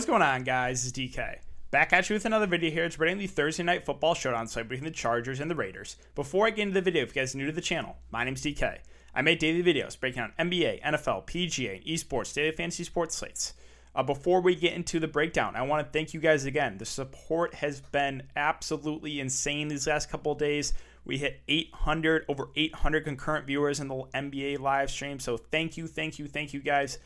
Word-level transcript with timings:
Hey, 0.00 0.04
what 0.04 0.16
is 0.16 0.18
going 0.18 0.34
on, 0.34 0.44
guys? 0.44 0.86
It's 0.86 0.98
DK. 0.98 1.40
Back 1.70 1.92
at 1.92 2.08
you 2.08 2.14
with 2.14 2.24
another 2.24 2.46
video 2.46 2.70
here. 2.70 2.86
It's 2.86 2.98
rating 2.98 3.18
the 3.18 3.26
Thursday 3.26 3.64
Night 3.64 3.84
Football 3.84 4.14
Showdown 4.14 4.46
site 4.46 4.66
between 4.66 4.86
the 4.86 4.90
Chargers 4.90 5.40
and 5.40 5.50
the 5.50 5.54
Raiders. 5.54 5.96
Before 6.14 6.46
I 6.46 6.50
get 6.50 6.62
into 6.62 6.72
the 6.72 6.80
video, 6.80 7.02
if 7.02 7.14
you 7.14 7.20
guys 7.20 7.34
are 7.34 7.38
new 7.38 7.44
to 7.44 7.52
the 7.52 7.60
channel, 7.60 7.98
my 8.10 8.24
name's 8.24 8.40
DK. 8.40 8.78
I 9.14 9.20
make 9.20 9.40
daily 9.40 9.62
videos 9.62 10.00
breaking 10.00 10.22
down 10.22 10.32
NBA, 10.38 10.80
NFL, 10.82 11.26
PGA, 11.26 11.76
and 11.76 11.84
esports, 11.84 12.32
daily 12.32 12.52
fantasy 12.52 12.84
sports 12.84 13.14
slates. 13.14 13.52
Uh, 13.94 14.02
before 14.02 14.40
we 14.40 14.54
get 14.54 14.72
into 14.72 15.00
the 15.00 15.06
breakdown, 15.06 15.54
I 15.54 15.60
want 15.62 15.86
to 15.86 15.92
thank 15.92 16.14
you 16.14 16.20
guys 16.20 16.46
again. 16.46 16.78
The 16.78 16.86
support 16.86 17.52
has 17.56 17.82
been 17.82 18.22
absolutely 18.36 19.20
insane 19.20 19.68
these 19.68 19.86
last 19.86 20.08
couple 20.08 20.34
days. 20.34 20.72
We 21.04 21.18
hit 21.18 21.42
800, 21.46 22.24
over 22.26 22.48
800 22.56 23.04
concurrent 23.04 23.46
viewers 23.46 23.80
in 23.80 23.88
the 23.88 24.04
NBA 24.14 24.60
live 24.60 24.90
stream. 24.90 25.18
So 25.18 25.36
thank 25.36 25.76
you, 25.76 25.86
thank 25.86 26.18
you, 26.18 26.26
thank 26.26 26.54
you 26.54 26.60
guys. 26.60 26.98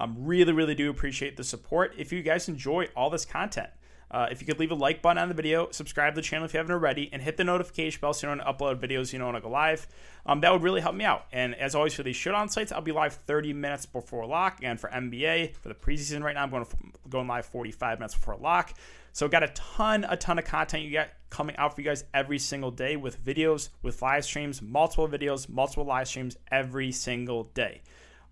Um, 0.00 0.16
really, 0.18 0.52
really 0.52 0.74
do 0.74 0.90
appreciate 0.90 1.36
the 1.36 1.44
support. 1.44 1.94
If 1.96 2.12
you 2.12 2.22
guys 2.22 2.48
enjoy 2.48 2.88
all 2.96 3.10
this 3.10 3.24
content, 3.24 3.70
uh, 4.10 4.26
if 4.30 4.40
you 4.40 4.46
could 4.46 4.58
leave 4.58 4.70
a 4.70 4.74
like 4.74 5.02
button 5.02 5.18
on 5.18 5.28
the 5.28 5.34
video, 5.34 5.70
subscribe 5.70 6.14
to 6.14 6.20
the 6.20 6.24
channel 6.24 6.46
if 6.46 6.54
you 6.54 6.58
haven't 6.58 6.72
already, 6.72 7.10
and 7.12 7.20
hit 7.20 7.36
the 7.36 7.44
notification 7.44 8.00
bell 8.00 8.14
so 8.14 8.28
you 8.28 8.34
don't 8.34 8.46
upload 8.46 8.80
videos 8.80 9.12
you 9.12 9.18
know 9.18 9.26
when 9.26 9.36
I 9.36 9.40
go 9.40 9.50
live. 9.50 9.86
Um, 10.24 10.40
that 10.40 10.52
would 10.52 10.62
really 10.62 10.80
help 10.80 10.94
me 10.94 11.04
out. 11.04 11.26
And 11.32 11.54
as 11.54 11.74
always, 11.74 11.94
for 11.94 12.02
these 12.02 12.16
showdown 12.16 12.48
sites, 12.48 12.72
I'll 12.72 12.80
be 12.80 12.92
live 12.92 13.14
30 13.14 13.52
minutes 13.52 13.84
before 13.86 14.26
lock. 14.26 14.60
And 14.62 14.80
for 14.80 14.88
NBA, 14.88 15.56
for 15.56 15.68
the 15.68 15.74
preseason 15.74 16.22
right 16.22 16.34
now, 16.34 16.42
I'm 16.42 16.50
going 16.50 16.64
to, 16.64 16.76
going 17.08 17.26
live 17.26 17.46
45 17.46 17.98
minutes 17.98 18.14
before 18.14 18.36
lock. 18.36 18.72
So 19.12 19.28
got 19.28 19.42
a 19.42 19.48
ton, 19.48 20.06
a 20.08 20.16
ton 20.16 20.38
of 20.38 20.44
content 20.44 20.84
you 20.84 20.92
got 20.92 21.08
coming 21.28 21.56
out 21.56 21.74
for 21.74 21.80
you 21.82 21.86
guys 21.86 22.04
every 22.14 22.38
single 22.38 22.70
day 22.70 22.96
with 22.96 23.22
videos, 23.22 23.70
with 23.82 24.00
live 24.00 24.24
streams, 24.24 24.62
multiple 24.62 25.08
videos, 25.08 25.48
multiple 25.48 25.84
live 25.84 26.08
streams 26.08 26.36
every 26.50 26.92
single 26.92 27.44
day. 27.54 27.82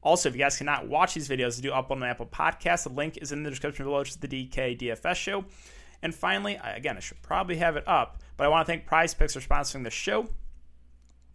Also, 0.06 0.28
if 0.28 0.36
you 0.36 0.38
guys 0.38 0.56
cannot 0.56 0.86
watch 0.86 1.14
these 1.14 1.28
videos, 1.28 1.58
I 1.58 1.62
do 1.62 1.72
upload 1.72 1.96
on 1.96 2.04
Apple 2.04 2.26
Podcasts. 2.26 2.84
The 2.84 2.90
link 2.90 3.18
is 3.20 3.32
in 3.32 3.42
the 3.42 3.50
description 3.50 3.86
below, 3.86 3.98
which 3.98 4.10
is 4.10 4.16
the 4.18 4.28
DK 4.28 4.78
DFS 4.78 5.16
show. 5.16 5.44
And 6.00 6.14
finally, 6.14 6.60
again, 6.62 6.96
I 6.96 7.00
should 7.00 7.20
probably 7.22 7.56
have 7.56 7.74
it 7.74 7.82
up, 7.88 8.22
but 8.36 8.44
I 8.44 8.48
want 8.48 8.64
to 8.64 8.72
thank 8.72 8.86
Prize 8.86 9.14
Picks 9.14 9.34
for 9.34 9.40
sponsoring 9.40 9.82
the 9.82 9.90
show. 9.90 10.28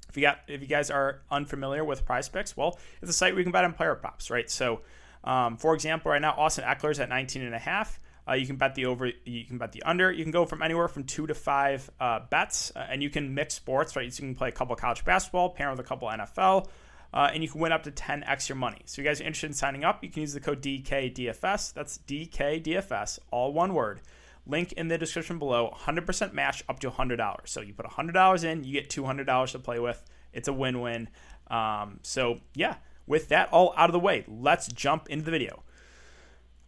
If 0.07 0.15
you 0.15 0.21
got, 0.21 0.39
if 0.47 0.61
you 0.61 0.67
guys 0.67 0.89
are 0.89 1.21
unfamiliar 1.29 1.83
with 1.83 2.05
Prize 2.05 2.29
Picks, 2.29 2.55
well, 2.55 2.79
it's 3.01 3.11
a 3.11 3.13
site 3.13 3.33
where 3.33 3.39
you 3.39 3.43
can 3.43 3.51
bet 3.51 3.65
on 3.65 3.73
player 3.73 3.93
props, 3.93 4.31
right? 4.31 4.49
So, 4.49 4.79
um, 5.25 5.57
for 5.57 5.73
example, 5.73 6.09
right 6.09 6.21
now 6.21 6.31
Austin 6.37 6.63
Ekeler's 6.63 7.01
at 7.01 7.09
19 7.09 7.41
and 7.41 7.53
a 7.53 7.59
half. 7.59 7.99
Uh, 8.25 8.35
you 8.35 8.47
can 8.47 8.55
bet 8.55 8.75
the 8.75 8.85
over, 8.85 9.11
you 9.25 9.43
can 9.43 9.57
bet 9.57 9.73
the 9.73 9.83
under. 9.83 10.09
You 10.09 10.23
can 10.23 10.31
go 10.31 10.45
from 10.45 10.61
anywhere 10.61 10.87
from 10.87 11.03
two 11.03 11.27
to 11.27 11.33
five 11.33 11.89
uh, 11.99 12.21
bets, 12.29 12.71
uh, 12.73 12.87
and 12.89 13.03
you 13.03 13.09
can 13.09 13.33
mix 13.33 13.55
sports, 13.55 13.97
right? 13.97 14.13
So 14.13 14.23
you 14.23 14.29
can 14.29 14.35
play 14.35 14.47
a 14.47 14.53
couple 14.53 14.73
college 14.77 15.03
basketball, 15.03 15.49
pair 15.49 15.69
with 15.69 15.81
a 15.81 15.83
couple 15.83 16.07
NFL, 16.07 16.69
uh, 17.13 17.29
and 17.33 17.43
you 17.43 17.49
can 17.49 17.59
win 17.59 17.71
up 17.71 17.83
to 17.83 17.91
10x 17.91 18.49
your 18.49 18.55
money. 18.55 18.81
So, 18.85 19.01
you 19.01 19.07
guys 19.07 19.19
are 19.19 19.23
interested 19.25 19.47
in 19.47 19.53
signing 19.53 19.83
up, 19.83 20.03
you 20.03 20.09
can 20.09 20.21
use 20.21 20.33
the 20.33 20.39
code 20.39 20.61
DKDFS. 20.61 21.73
That's 21.73 21.99
DKDFS, 21.99 23.19
all 23.31 23.53
one 23.53 23.73
word. 23.73 24.01
Link 24.47 24.71
in 24.73 24.87
the 24.87 24.97
description 24.97 25.37
below. 25.37 25.73
100% 25.85 26.33
match 26.33 26.63
up 26.67 26.79
to 26.79 26.89
$100. 26.89 27.47
So, 27.47 27.61
you 27.61 27.73
put 27.73 27.85
$100 27.85 28.43
in, 28.43 28.63
you 28.63 28.73
get 28.73 28.89
$200 28.89 29.51
to 29.51 29.59
play 29.59 29.79
with. 29.79 30.03
It's 30.33 30.47
a 30.47 30.53
win 30.53 30.79
win. 30.79 31.09
Um, 31.47 31.99
so, 32.01 32.39
yeah, 32.55 32.75
with 33.07 33.27
that 33.29 33.49
all 33.51 33.73
out 33.75 33.89
of 33.89 33.93
the 33.93 33.99
way, 33.99 34.23
let's 34.27 34.67
jump 34.67 35.09
into 35.09 35.25
the 35.25 35.31
video. 35.31 35.63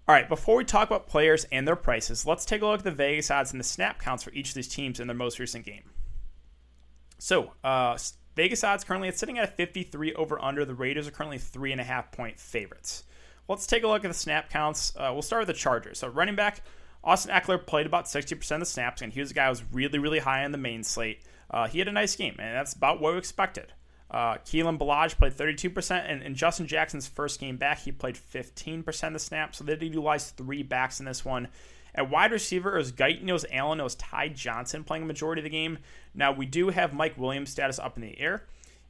All 0.05 0.13
right, 0.13 0.27
before 0.27 0.57
we 0.57 0.65
talk 0.65 0.89
about 0.89 1.07
players 1.07 1.45
and 1.49 1.65
their 1.65 1.77
prices, 1.77 2.25
let's 2.25 2.43
take 2.43 2.61
a 2.61 2.65
look 2.65 2.79
at 2.79 2.83
the 2.83 2.91
Vegas 2.91 3.31
odds 3.31 3.51
and 3.51 3.59
the 3.59 3.63
snap 3.63 4.01
counts 4.01 4.21
for 4.21 4.31
each 4.31 4.49
of 4.49 4.55
these 4.55 4.67
teams 4.67 4.99
in 4.99 5.07
their 5.07 5.15
most 5.15 5.39
recent 5.39 5.65
game. 5.65 5.83
So, 7.19 7.53
uh, 7.63 7.97
Vegas 8.35 8.63
odds 8.63 8.83
currently 8.83 9.07
it's 9.07 9.19
sitting 9.19 9.37
at 9.37 9.43
a 9.43 9.51
53 9.51 10.13
over 10.13 10.41
under. 10.43 10.65
The 10.65 10.73
Raiders 10.73 11.07
are 11.07 11.11
currently 11.11 11.37
three 11.37 11.71
and 11.71 11.81
a 11.81 11.83
half 11.83 12.11
point 12.11 12.39
favorites. 12.39 13.03
Let's 13.47 13.67
take 13.67 13.83
a 13.83 13.87
look 13.87 14.05
at 14.05 14.07
the 14.07 14.13
snap 14.13 14.49
counts. 14.49 14.93
Uh, 14.95 15.09
we'll 15.11 15.21
start 15.21 15.41
with 15.41 15.47
the 15.55 15.59
Chargers. 15.59 15.99
So 15.99 16.07
running 16.07 16.35
back 16.35 16.61
Austin 17.03 17.35
Ekeler 17.35 17.63
played 17.65 17.85
about 17.85 18.05
60% 18.05 18.51
of 18.51 18.59
the 18.61 18.65
snaps, 18.65 19.01
and 19.01 19.11
he 19.11 19.19
was 19.19 19.31
a 19.31 19.33
guy 19.33 19.45
who 19.45 19.49
was 19.49 19.63
really, 19.71 19.99
really 19.99 20.19
high 20.19 20.45
on 20.45 20.51
the 20.51 20.57
main 20.57 20.83
slate. 20.83 21.21
Uh, 21.51 21.67
he 21.67 21.79
had 21.79 21.87
a 21.87 21.91
nice 21.91 22.15
game, 22.15 22.35
and 22.39 22.55
that's 22.55 22.73
about 22.73 23.01
what 23.01 23.13
we 23.13 23.19
expected. 23.19 23.73
Uh, 24.09 24.35
Kalen 24.35 24.77
Ballage 24.77 25.17
played 25.17 25.33
32%, 25.33 26.05
and 26.07 26.23
in 26.23 26.35
Justin 26.35 26.67
Jackson's 26.67 27.07
first 27.07 27.39
game 27.39 27.57
back, 27.57 27.79
he 27.79 27.91
played 27.91 28.15
15% 28.15 29.07
of 29.07 29.13
the 29.13 29.19
snaps. 29.19 29.57
So 29.57 29.63
they 29.63 29.75
did 29.75 29.87
utilize 29.87 30.31
three 30.31 30.63
backs 30.63 30.99
in 30.99 31.05
this 31.05 31.25
one. 31.25 31.49
At 31.95 32.09
wide 32.09 32.31
receiver, 32.31 32.73
it 32.73 32.77
was 32.77 32.91
Guyton, 32.91 33.27
it 33.27 33.33
was 33.33 33.45
Allen, 33.51 33.79
it 33.79 33.83
was 33.83 33.95
Ty 33.95 34.29
Johnson 34.29 34.83
playing 34.83 35.03
a 35.03 35.05
majority 35.05 35.41
of 35.41 35.43
the 35.43 35.49
game. 35.49 35.77
Now, 36.15 36.31
we 36.31 36.45
do 36.45 36.69
have 36.69 36.93
Mike 36.93 37.17
Williams' 37.17 37.51
status 37.51 37.77
up 37.77 37.97
in 37.97 38.01
the 38.01 38.19
air. 38.19 38.45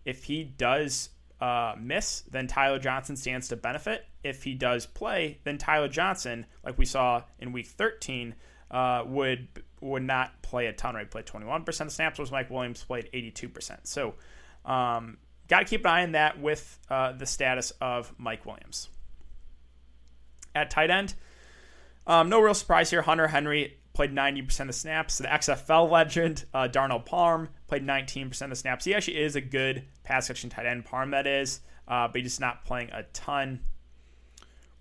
If 0.05 0.23
he 0.25 0.43
does 0.43 1.09
uh, 1.41 1.75
miss, 1.77 2.21
then 2.31 2.47
Tyler 2.47 2.79
Johnson 2.79 3.17
stands 3.17 3.49
to 3.49 3.57
benefit. 3.57 4.05
If 4.23 4.43
he 4.43 4.53
does 4.53 4.85
play, 4.85 5.39
then 5.43 5.57
Tyler 5.57 5.89
Johnson, 5.89 6.45
like 6.63 6.77
we 6.77 6.85
saw 6.85 7.23
in 7.39 7.51
Week 7.51 7.67
13, 7.67 8.35
uh, 8.71 9.03
would 9.05 9.47
would 9.81 10.03
not 10.03 10.41
play 10.41 10.67
a 10.67 10.73
ton. 10.73 10.95
Right, 10.95 11.09
played 11.09 11.25
21% 11.25 11.81
of 11.81 11.91
snaps, 11.91 12.17
whereas 12.17 12.31
Mike 12.31 12.49
Williams 12.49 12.83
played 12.83 13.09
82%. 13.13 13.79
So, 13.83 14.15
um, 14.65 15.17
got 15.49 15.59
to 15.59 15.65
keep 15.65 15.81
an 15.81 15.91
eye 15.91 16.03
on 16.03 16.13
that 16.13 16.39
with 16.39 16.79
uh, 16.89 17.11
the 17.11 17.25
status 17.25 17.71
of 17.81 18.13
Mike 18.17 18.45
Williams. 18.45 18.89
At 20.55 20.69
tight 20.69 20.89
end, 20.89 21.13
um, 22.07 22.29
no 22.29 22.39
real 22.39 22.53
surprise 22.53 22.89
here. 22.89 23.01
Hunter 23.01 23.27
Henry 23.27 23.77
played 23.93 24.11
90% 24.11 24.69
of 24.69 24.75
snaps. 24.75 25.19
The 25.19 25.27
XFL 25.27 25.89
legend, 25.89 26.45
uh, 26.53 26.67
Darnell 26.67 26.99
Parham, 26.99 27.49
played 27.67 27.85
19% 27.85 28.51
of 28.51 28.57
snaps. 28.57 28.85
He 28.85 28.93
actually 28.93 29.21
is 29.21 29.35
a 29.35 29.41
good 29.41 29.83
pass 30.03 30.27
catching 30.27 30.49
tight 30.49 30.65
end, 30.65 30.85
Parham, 30.85 31.11
that 31.11 31.27
is, 31.27 31.61
uh, 31.87 32.07
but 32.07 32.21
he's 32.21 32.31
just 32.31 32.41
not 32.41 32.65
playing 32.65 32.89
a 32.91 33.03
ton. 33.13 33.59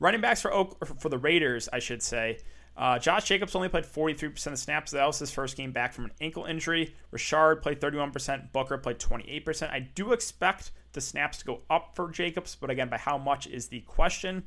Running 0.00 0.20
backs 0.20 0.40
for 0.42 0.52
Oak, 0.52 0.84
for 1.00 1.08
the 1.08 1.18
Raiders, 1.18 1.68
I 1.72 1.78
should 1.78 2.02
say. 2.02 2.38
Uh, 2.76 2.98
Josh 2.98 3.24
Jacobs 3.24 3.54
only 3.54 3.68
played 3.68 3.84
43% 3.84 4.46
of 4.46 4.58
snaps. 4.58 4.92
That 4.92 5.06
was 5.06 5.18
his 5.18 5.30
first 5.30 5.56
game 5.56 5.72
back 5.72 5.92
from 5.92 6.06
an 6.06 6.12
ankle 6.20 6.46
injury. 6.46 6.94
Richard 7.10 7.56
played 7.62 7.80
31%. 7.80 8.50
Booker 8.52 8.78
played 8.78 8.98
28%. 8.98 9.70
I 9.70 9.80
do 9.80 10.12
expect 10.12 10.70
the 10.92 11.00
snaps 11.00 11.38
to 11.38 11.44
go 11.44 11.60
up 11.68 11.92
for 11.94 12.10
Jacobs, 12.10 12.56
but 12.58 12.70
again, 12.70 12.88
by 12.88 12.96
how 12.96 13.18
much 13.18 13.46
is 13.46 13.68
the 13.68 13.80
question. 13.80 14.44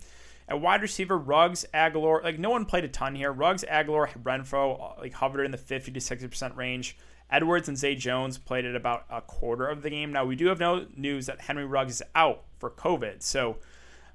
At 0.47 0.61
wide 0.61 0.81
receiver, 0.81 1.17
Ruggs, 1.17 1.65
Agholor, 1.73 2.23
like 2.23 2.37
no 2.37 2.51
one 2.51 2.65
played 2.65 2.83
a 2.83 2.87
ton 2.87 3.15
here. 3.15 3.31
Ruggs, 3.31 3.65
Agholor, 3.69 4.07
Renfrow, 4.21 4.79
uh, 4.79 5.01
like 5.01 5.13
hovered 5.13 5.43
in 5.43 5.51
the 5.51 5.57
50 5.57 5.91
to 5.91 5.99
60% 5.99 6.55
range. 6.55 6.97
Edwards 7.31 7.67
and 7.67 7.77
Zay 7.77 7.95
Jones 7.95 8.37
played 8.37 8.65
at 8.65 8.75
about 8.75 9.05
a 9.09 9.21
quarter 9.21 9.67
of 9.67 9.81
the 9.81 9.89
game. 9.89 10.11
Now, 10.11 10.25
we 10.25 10.35
do 10.35 10.47
have 10.47 10.59
no 10.59 10.85
news 10.95 11.25
that 11.25 11.41
Henry 11.41 11.65
Ruggs 11.65 11.95
is 11.95 12.03
out 12.13 12.43
for 12.59 12.69
COVID. 12.69 13.23
So, 13.23 13.57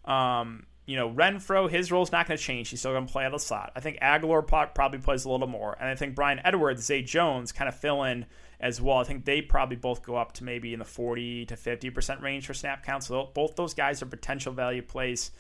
um, 0.05 0.67
you 0.87 0.97
know, 0.97 1.11
Renfrow, 1.11 1.69
his 1.69 1.91
role 1.91 2.05
is 2.05 2.13
not 2.13 2.29
going 2.29 2.39
to 2.39 2.43
change. 2.43 2.69
He's 2.69 2.79
still 2.79 2.93
going 2.93 3.07
to 3.07 3.13
play 3.13 3.25
out 3.25 3.35
of 3.35 3.41
the 3.41 3.45
slot. 3.45 3.73
I 3.75 3.81
think 3.81 3.99
Agholor 3.99 4.47
probably 4.75 5.01
plays 5.01 5.25
a 5.25 5.31
little 5.31 5.49
more. 5.49 5.77
And 5.81 5.89
I 5.89 5.97
think 5.97 6.15
Bryan 6.15 6.41
Edwards, 6.45 6.85
Zay 6.85 7.03
Jones 7.03 7.51
kind 7.51 7.69
of 7.69 7.75
fill 7.75 8.05
in 8.05 8.27
as 8.61 8.81
well. 8.81 8.99
I 8.99 9.05
think 9.05 9.25
they 9.25 9.43
probably 9.43 9.77
both 9.77 10.03
go 10.03 10.15
up 10.15 10.33
to 10.35 10.45
maybe 10.45 10.73
in 10.73 10.79
the 10.79 10.85
40 10.85 11.47
to 11.47 11.57
50% 11.57 12.23
range 12.23 12.47
for 12.47 12.55
snap 12.55 12.85
count. 12.85 13.03
So 13.03 13.31
both 13.35 13.57
those 13.57 13.75
guys 13.75 14.03
are 14.03 14.07
potential 14.07 14.53
value 14.53 14.83
plays 14.83 15.33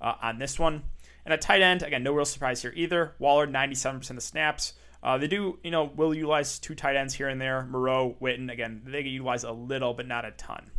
uh, 0.00 0.14
on 0.22 0.38
this 0.38 0.58
one. 0.58 0.82
And 1.24 1.34
a 1.34 1.36
tight 1.36 1.62
end, 1.62 1.82
again, 1.82 2.02
no 2.02 2.12
real 2.12 2.24
surprise 2.24 2.62
here 2.62 2.72
either. 2.74 3.14
Waller, 3.18 3.46
97% 3.46 4.10
of 4.10 4.22
snaps. 4.22 4.74
Uh, 5.02 5.18
they 5.18 5.28
do, 5.28 5.58
you 5.62 5.70
know, 5.70 5.84
will 5.84 6.14
utilize 6.14 6.58
two 6.58 6.74
tight 6.74 6.96
ends 6.96 7.14
here 7.14 7.28
and 7.28 7.40
there. 7.40 7.66
Moreau, 7.66 8.16
Witten, 8.20 8.50
again, 8.50 8.82
they 8.84 9.02
get 9.02 9.10
utilized 9.10 9.44
a 9.44 9.52
little, 9.52 9.94
but 9.94 10.06
not 10.06 10.24
a 10.24 10.32
ton. 10.32 10.70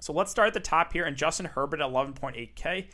So 0.00 0.12
let's 0.12 0.30
start 0.30 0.48
at 0.48 0.54
the 0.54 0.60
top 0.60 0.92
here. 0.92 1.04
And 1.04 1.16
Justin 1.16 1.46
Herbert 1.46 1.80
at 1.80 1.90
11.8K. 1.90 2.86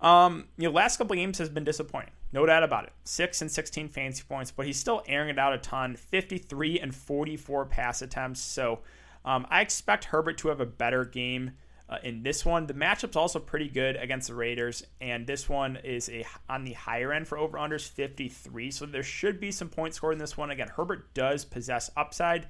Um, 0.00 0.48
you 0.58 0.68
know, 0.68 0.74
last 0.74 0.98
couple 0.98 1.16
games 1.16 1.38
has 1.38 1.48
been 1.48 1.64
disappointing, 1.64 2.12
no 2.32 2.44
doubt 2.44 2.62
about 2.62 2.84
it. 2.84 2.92
Six 3.04 3.40
and 3.40 3.50
16 3.50 3.88
fantasy 3.88 4.24
points, 4.28 4.50
but 4.50 4.66
he's 4.66 4.78
still 4.78 5.02
airing 5.06 5.30
it 5.30 5.38
out 5.38 5.54
a 5.54 5.58
ton. 5.58 5.96
53 5.96 6.80
and 6.80 6.94
44 6.94 7.66
pass 7.66 8.02
attempts. 8.02 8.40
So 8.40 8.80
um, 9.24 9.46
I 9.48 9.60
expect 9.60 10.06
Herbert 10.06 10.38
to 10.38 10.48
have 10.48 10.60
a 10.60 10.66
better 10.66 11.04
game 11.04 11.52
uh, 11.88 11.98
in 12.02 12.22
this 12.22 12.44
one. 12.44 12.66
The 12.66 12.74
matchup's 12.74 13.16
also 13.16 13.38
pretty 13.38 13.68
good 13.68 13.96
against 13.96 14.28
the 14.28 14.34
Raiders, 14.34 14.84
and 15.00 15.26
this 15.26 15.48
one 15.48 15.76
is 15.76 16.08
a 16.08 16.24
on 16.48 16.64
the 16.64 16.72
higher 16.72 17.12
end 17.12 17.28
for 17.28 17.38
over 17.38 17.58
unders 17.58 17.88
53. 17.88 18.70
So 18.70 18.86
there 18.86 19.02
should 19.02 19.40
be 19.40 19.52
some 19.52 19.68
points 19.68 19.96
scored 19.96 20.14
in 20.14 20.18
this 20.18 20.36
one. 20.36 20.50
Again, 20.50 20.68
Herbert 20.68 21.14
does 21.14 21.44
possess 21.44 21.90
upside. 21.96 22.48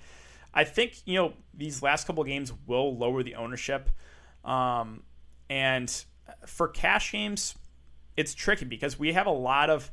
I 0.54 0.64
think 0.64 0.94
you 1.04 1.16
know 1.16 1.34
these 1.54 1.82
last 1.82 2.06
couple 2.06 2.24
games 2.24 2.52
will 2.66 2.96
lower 2.96 3.22
the 3.22 3.34
ownership, 3.34 3.90
um, 4.44 5.02
and 5.50 5.92
for 6.46 6.68
cash 6.68 7.12
games, 7.12 7.54
it's 8.16 8.34
tricky 8.34 8.64
because 8.64 8.98
we 8.98 9.12
have 9.12 9.26
a 9.26 9.32
lot 9.32 9.68
of 9.68 9.90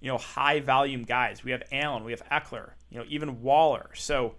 you 0.00 0.08
know 0.10 0.18
high 0.18 0.60
volume 0.60 1.04
guys. 1.04 1.44
We 1.44 1.52
have 1.52 1.62
Allen, 1.70 2.02
we 2.02 2.10
have 2.10 2.24
Ekeler, 2.28 2.70
you 2.90 2.98
know 2.98 3.04
even 3.08 3.40
Waller. 3.40 3.90
So 3.94 4.34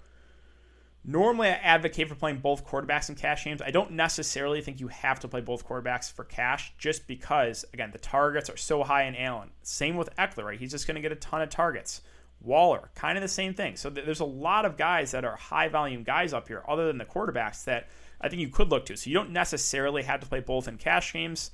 Normally, 1.03 1.47
I 1.47 1.53
advocate 1.53 2.09
for 2.09 2.15
playing 2.15 2.39
both 2.39 2.65
quarterbacks 2.65 3.09
in 3.09 3.15
cash 3.15 3.43
games. 3.43 3.61
I 3.61 3.71
don't 3.71 3.91
necessarily 3.91 4.61
think 4.61 4.79
you 4.79 4.87
have 4.89 5.19
to 5.21 5.27
play 5.27 5.41
both 5.41 5.67
quarterbacks 5.67 6.11
for 6.11 6.23
cash 6.23 6.73
just 6.77 7.07
because, 7.07 7.65
again, 7.73 7.89
the 7.91 7.97
targets 7.97 8.51
are 8.51 8.57
so 8.57 8.83
high 8.83 9.03
in 9.03 9.15
Allen. 9.15 9.49
Same 9.63 9.97
with 9.97 10.15
Ekeler, 10.17 10.43
right? 10.43 10.59
He's 10.59 10.71
just 10.71 10.85
going 10.85 10.95
to 10.95 11.01
get 11.01 11.11
a 11.11 11.15
ton 11.15 11.41
of 11.41 11.49
targets. 11.49 12.01
Waller, 12.39 12.91
kind 12.93 13.17
of 13.17 13.23
the 13.23 13.27
same 13.27 13.55
thing. 13.55 13.77
So 13.77 13.89
there's 13.89 14.19
a 14.19 14.25
lot 14.25 14.65
of 14.65 14.77
guys 14.77 15.11
that 15.11 15.25
are 15.25 15.35
high 15.35 15.69
volume 15.69 16.03
guys 16.03 16.33
up 16.33 16.47
here, 16.47 16.63
other 16.67 16.85
than 16.85 16.99
the 16.99 17.05
quarterbacks, 17.05 17.63
that 17.65 17.87
I 18.19 18.29
think 18.29 18.39
you 18.41 18.49
could 18.49 18.69
look 18.69 18.85
to. 18.87 18.95
So 18.95 19.09
you 19.09 19.15
don't 19.15 19.31
necessarily 19.31 20.03
have 20.03 20.19
to 20.19 20.27
play 20.27 20.39
both 20.39 20.67
in 20.67 20.77
cash 20.77 21.13
games. 21.13 21.49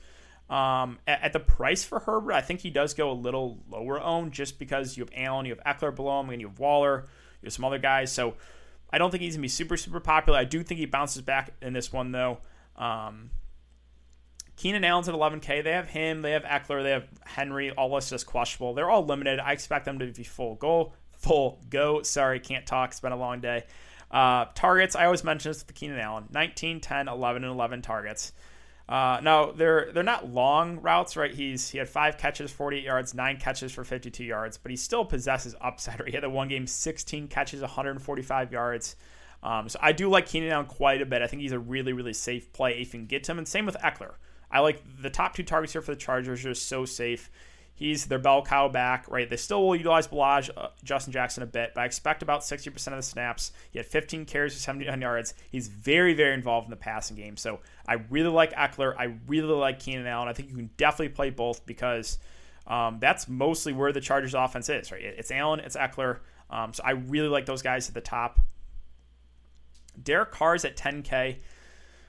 Um, 0.49 0.99
at, 1.07 1.23
at, 1.23 1.33
the 1.33 1.41
price 1.41 1.83
for 1.83 1.99
Herbert, 1.99 2.31
I 2.31 2.39
think 2.39 2.61
he 2.61 2.69
does 2.69 2.93
go 2.93 3.11
a 3.11 3.13
little 3.13 3.59
lower 3.69 3.99
owned 3.99 4.31
just 4.31 4.59
because 4.59 4.95
you 4.95 5.03
have 5.03 5.11
Allen, 5.13 5.45
you 5.45 5.55
have 5.55 5.77
Ekeler 5.77 5.93
below 5.93 6.21
him, 6.21 6.29
and 6.29 6.39
you 6.39 6.47
have 6.47 6.57
Waller, 6.57 7.05
you 7.41 7.47
have 7.47 7.53
some 7.53 7.65
other 7.65 7.79
guys. 7.79 8.13
So 8.13 8.35
I 8.91 8.97
don't 8.97 9.11
think 9.11 9.21
he's 9.23 9.35
gonna 9.35 9.41
be 9.41 9.47
super 9.49 9.77
super 9.77 9.99
popular. 9.99 10.39
I 10.39 10.45
do 10.45 10.63
think 10.63 10.79
he 10.79 10.85
bounces 10.85 11.21
back 11.21 11.53
in 11.61 11.73
this 11.73 11.91
one 11.91 12.11
though. 12.11 12.39
Um, 12.75 13.31
Keenan 14.55 14.83
Allen's 14.83 15.07
at 15.07 15.13
11K. 15.13 15.63
They 15.63 15.71
have 15.71 15.87
him. 15.87 16.23
They 16.23 16.31
have 16.31 16.43
Ekeler. 16.43 16.81
They 16.81 16.91
have 16.91 17.07
Henry. 17.23 17.71
All 17.71 17.93
listed 17.93 18.15
as 18.15 18.23
questionable. 18.23 18.73
They're 18.73 18.89
all 18.89 19.05
limited. 19.05 19.39
I 19.39 19.51
expect 19.51 19.85
them 19.85 19.99
to 19.99 20.11
be 20.11 20.23
full 20.23 20.55
goal. 20.55 20.93
Full 21.19 21.61
go. 21.69 22.01
Sorry, 22.01 22.39
can't 22.39 22.65
talk. 22.65 22.89
It's 22.89 22.99
been 22.99 23.11
a 23.11 23.17
long 23.17 23.39
day. 23.39 23.65
Uh, 24.09 24.45
targets. 24.55 24.95
I 24.95 25.05
always 25.05 25.23
mention 25.23 25.51
this 25.51 25.65
with 25.65 25.75
Keenan 25.75 25.99
Allen. 25.99 26.25
19, 26.31 26.79
10, 26.79 27.07
11, 27.07 27.43
and 27.43 27.53
11 27.53 27.81
targets. 27.83 28.33
Uh, 28.89 29.19
now 29.21 29.51
they're 29.51 29.91
they're 29.91 30.03
not 30.03 30.31
long 30.31 30.81
routes, 30.81 31.17
right? 31.17 31.33
He's 31.33 31.69
he 31.69 31.77
had 31.77 31.89
five 31.89 32.17
catches, 32.17 32.51
48 32.51 32.83
yards, 32.83 33.13
nine 33.13 33.37
catches 33.37 33.73
for 33.73 33.83
52 33.83 34.23
yards, 34.23 34.57
but 34.57 34.71
he 34.71 34.77
still 34.77 35.03
possesses 35.03 35.55
upside. 35.59 36.01
He 36.07 36.13
had 36.13 36.23
a 36.23 36.29
one 36.29 36.47
game, 36.47 36.65
16 36.67 37.27
catches, 37.27 37.61
145 37.61 38.51
yards. 38.51 38.95
Um, 39.43 39.67
so 39.67 39.77
I 39.81 39.91
do 39.91 40.09
like 40.09 40.25
Keenan 40.25 40.51
Allen 40.51 40.65
quite 40.67 41.01
a 41.01 41.05
bit. 41.05 41.21
I 41.21 41.27
think 41.27 41.41
he's 41.41 41.51
a 41.51 41.59
really 41.59 41.91
really 41.91 42.13
safe 42.13 42.53
play 42.53 42.79
if 42.79 42.93
you 42.93 42.99
can 42.99 43.07
get 43.07 43.27
him, 43.27 43.37
and 43.37 43.47
same 43.47 43.65
with 43.65 43.75
Ekeler. 43.83 44.13
I 44.49 44.61
like 44.61 44.81
the 45.01 45.09
top 45.09 45.35
two 45.35 45.43
targets 45.43 45.73
here 45.73 45.81
for 45.81 45.91
the 45.91 45.99
Chargers 45.99 46.45
are 46.45 46.53
so 46.53 46.85
safe. 46.85 47.29
He's 47.77 48.07
their 48.07 48.17
bell 48.17 48.41
cow 48.41 48.69
back, 48.69 49.05
right? 49.07 49.29
They 49.29 49.37
still 49.37 49.63
will 49.63 49.75
utilize 49.75 50.07
Ballage, 50.07 50.49
uh, 50.57 50.69
Justin 50.83 51.13
Jackson 51.13 51.43
a 51.43 51.45
bit, 51.45 51.73
but 51.75 51.81
I 51.81 51.85
expect 51.85 52.23
about 52.23 52.41
60% 52.41 52.87
of 52.87 52.95
the 52.95 53.03
snaps. 53.03 53.51
He 53.69 53.77
had 53.77 53.85
15 53.85 54.25
carries 54.25 54.55
for 54.55 54.59
79 54.59 54.99
yards. 54.99 55.35
He's 55.51 55.67
very, 55.67 56.15
very 56.15 56.33
involved 56.33 56.65
in 56.65 56.71
the 56.71 56.75
passing 56.75 57.15
game. 57.15 57.37
So 57.37 57.59
I 57.87 57.97
really 58.09 58.31
like 58.31 58.51
Ekeler. 58.53 58.95
I 58.97 59.15
really 59.27 59.53
like 59.53 59.79
Keenan 59.79 60.07
Allen. 60.07 60.27
I 60.27 60.33
think 60.33 60.49
you 60.49 60.55
can 60.55 60.71
definitely 60.75 61.09
play 61.09 61.29
both 61.29 61.67
because 61.67 62.17
um, 62.65 62.97
that's 62.99 63.27
mostly 63.27 63.73
where 63.73 63.91
the 63.91 64.01
Chargers 64.01 64.33
offense 64.33 64.69
is, 64.69 64.91
right? 64.91 65.03
It's 65.03 65.29
Allen, 65.29 65.59
it's 65.59 65.77
Ekeler. 65.77 66.21
Um, 66.49 66.73
so 66.73 66.81
I 66.83 66.91
really 66.91 67.29
like 67.29 67.45
those 67.45 67.61
guys 67.61 67.87
at 67.89 67.93
the 67.93 68.01
top. 68.01 68.39
Derek 70.01 70.31
Carr's 70.31 70.65
at 70.65 70.75
10K. 70.75 71.37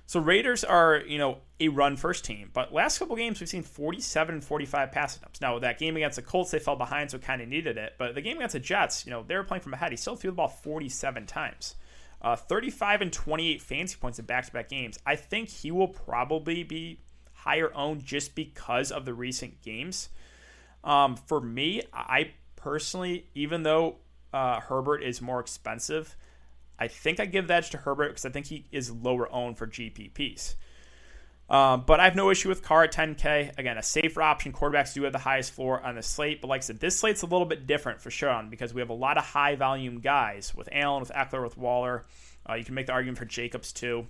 So 0.09 0.21
Raiders 0.21 0.65
are, 0.65 1.03
you 1.07 1.19
know, 1.19 1.37
a 1.61 1.69
run 1.69 1.99
first 1.99 2.25
team, 2.25 2.49
but 2.55 2.73
last 2.73 2.99
couple 2.99 3.15
games 3.15 3.41
we've 3.41 3.49
seen 3.49 3.63
47 3.63 4.37
and 4.37 4.43
45 4.43 4.91
pass 4.91 5.15
attempts. 5.19 5.43
Now 5.43 5.59
that 5.59 5.79
game 5.79 5.99
against 5.99 6.17
the 6.17 6.23
Colts 6.23 6.51
they 6.51 6.59
fell 6.59 6.77
behind, 6.77 7.11
so 7.11 7.19
kind 7.19 7.43
of 7.43 7.49
needed 7.49 7.77
it. 7.77 7.93
But 7.99 8.15
the 8.15 8.23
game 8.23 8.39
against 8.39 8.55
the 8.55 8.59
Jets, 8.59 9.05
you 9.05 9.11
know, 9.11 9.23
they 9.23 9.37
were 9.37 9.45
playing 9.45 9.61
from 9.61 9.75
ahead. 9.75 9.91
He 9.91 9.99
still 9.99 10.17
threw 10.17 10.31
the 10.31 10.35
ball 10.35 10.49
47 10.49 11.27
times, 11.27 11.75
uh, 12.23 12.37
35 12.37 13.03
and 13.03 13.13
28 13.13 13.61
fancy 13.61 13.99
points 14.01 14.19
in 14.19 14.25
back-to-back 14.25 14.71
games. 14.71 14.99
I 15.05 15.15
think 15.15 15.51
he 15.51 15.71
will 15.71 15.89
probably 15.89 16.63
be 16.63 17.03
higher 17.35 17.71
owned 17.75 18.03
just 18.03 18.35
because 18.35 18.91
of 18.91 19.05
the 19.05 19.13
recent 19.13 19.61
games. 19.61 20.09
Um, 20.85 21.17
for 21.17 21.39
me, 21.39 21.83
I 21.93 22.31
personally, 22.57 23.27
even 23.35 23.63
though 23.63 23.97
uh, 24.33 24.61
Herbert 24.61 25.03
is 25.03 25.21
more 25.21 25.41
expensive. 25.41 26.17
I 26.79 26.89
think 26.89 27.21
I 27.21 27.27
give 27.27 27.49
the 27.49 27.55
edge 27.55 27.71
to 27.71 27.79
Herbert 27.79 28.09
because 28.09 28.25
I 28.25 28.31
think 28.31 28.47
he 28.47 28.67
is 28.71 28.91
lower 28.91 29.33
owned 29.33 29.59
for 29.59 29.67
GPPs. 29.67 30.55
Um, 31.51 31.85
but 31.87 31.99
I 31.99 32.05
have 32.05 32.15
no 32.15 32.31
issue 32.31 32.49
with 32.49 32.63
Carr 32.63 32.85
at 32.85 32.93
10K. 32.93 33.59
Again, 33.59 33.79
a 33.79 33.83
safer 33.83 34.21
option. 34.21 34.53
Quarterbacks 34.53 34.93
do 34.93 35.03
have 35.05 35.13
the 35.13 35.19
highest 35.19 35.53
floor 35.53 35.81
on 35.81 35.95
the 35.95 36.03
slate. 36.03 36.43
But 36.43 36.49
like 36.49 36.61
I 36.61 36.63
said, 36.63 36.79
this 36.79 36.99
slate's 36.99 37.23
a 37.23 37.27
little 37.27 37.47
bit 37.47 37.67
different 37.67 38.01
for 38.01 38.11
Sean 38.11 38.51
because 38.51 38.75
we 38.75 38.83
have 38.83 38.91
a 38.91 38.95
lot 38.95 39.17
of 39.17 39.25
high 39.25 39.57
volume 39.57 40.01
guys 40.01 40.55
with 40.55 40.69
Allen, 40.73 41.01
with 41.01 41.11
Ekeler, 41.11 41.43
with 41.43 41.57
Waller. 41.57 42.05
Uh, 42.49 42.55
you 42.55 42.65
can 42.65 42.75
make 42.75 42.87
the 42.87 42.93
argument 42.93 43.19
for 43.19 43.25
Jacobs 43.25 43.73
too. 43.73 44.07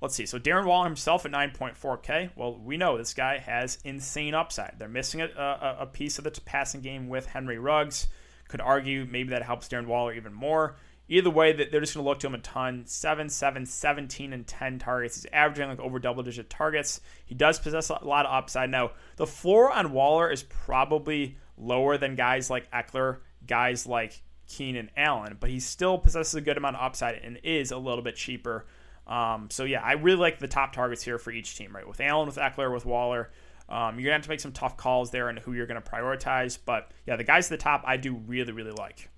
Let's 0.00 0.14
see. 0.14 0.26
So 0.26 0.38
Darren 0.38 0.64
Waller 0.64 0.84
himself 0.84 1.26
at 1.26 1.32
9.4K. 1.32 2.30
Well, 2.36 2.56
we 2.56 2.76
know 2.76 2.96
this 2.96 3.14
guy 3.14 3.38
has 3.38 3.78
insane 3.84 4.34
upside. 4.34 4.76
They're 4.78 4.88
missing 4.88 5.20
a, 5.22 5.26
a, 5.26 5.76
a 5.80 5.86
piece 5.86 6.18
of 6.18 6.24
the 6.24 6.30
passing 6.30 6.82
game 6.82 7.08
with 7.08 7.26
Henry 7.26 7.58
Ruggs. 7.58 8.06
Could 8.48 8.60
argue 8.60 9.06
maybe 9.08 9.30
that 9.30 9.42
helps 9.42 9.68
Darren 9.68 9.86
Waller 9.86 10.14
even 10.14 10.32
more. 10.32 10.76
Either 11.10 11.30
way, 11.30 11.52
they're 11.52 11.80
just 11.80 11.94
going 11.94 12.04
to 12.04 12.08
look 12.08 12.20
to 12.20 12.26
him 12.26 12.34
a 12.34 12.38
ton. 12.38 12.84
7, 12.84 13.30
7, 13.30 13.64
17, 13.64 14.32
and 14.32 14.46
10 14.46 14.78
targets. 14.78 15.16
He's 15.16 15.26
averaging 15.32 15.68
like 15.68 15.80
over 15.80 15.98
double 15.98 16.22
digit 16.22 16.50
targets. 16.50 17.00
He 17.24 17.34
does 17.34 17.58
possess 17.58 17.88
a 17.88 18.04
lot 18.04 18.26
of 18.26 18.32
upside. 18.32 18.70
Now, 18.70 18.92
the 19.16 19.26
floor 19.26 19.72
on 19.72 19.92
Waller 19.92 20.30
is 20.30 20.42
probably 20.42 21.38
lower 21.56 21.96
than 21.96 22.14
guys 22.14 22.50
like 22.50 22.70
Ekeler, 22.70 23.18
guys 23.46 23.86
like 23.86 24.20
Keenan 24.46 24.90
Allen, 24.96 25.38
but 25.40 25.48
he 25.48 25.60
still 25.60 25.96
possesses 25.96 26.34
a 26.34 26.40
good 26.42 26.58
amount 26.58 26.76
of 26.76 26.82
upside 26.82 27.16
and 27.16 27.38
is 27.42 27.70
a 27.70 27.78
little 27.78 28.02
bit 28.02 28.16
cheaper. 28.16 28.66
Um, 29.06 29.48
so, 29.50 29.64
yeah, 29.64 29.80
I 29.82 29.92
really 29.92 30.18
like 30.18 30.38
the 30.38 30.48
top 30.48 30.74
targets 30.74 31.02
here 31.02 31.18
for 31.18 31.30
each 31.30 31.56
team, 31.56 31.74
right? 31.74 31.88
With 31.88 32.00
Allen, 32.02 32.26
with 32.26 32.36
Ekeler, 32.36 32.72
with 32.72 32.84
Waller. 32.84 33.30
Um, 33.68 33.98
you're 33.98 34.06
gonna 34.06 34.14
have 34.14 34.22
to 34.22 34.28
make 34.28 34.40
some 34.40 34.52
tough 34.52 34.76
calls 34.76 35.10
there 35.10 35.28
and 35.28 35.38
who 35.38 35.52
you're 35.52 35.66
gonna 35.66 35.82
prioritize. 35.82 36.58
But 36.62 36.90
yeah, 37.06 37.16
the 37.16 37.24
guys 37.24 37.46
at 37.46 37.58
the 37.58 37.62
top 37.62 37.84
I 37.86 37.96
do 37.96 38.14
really 38.14 38.52
really 38.52 38.72
like. 38.72 39.10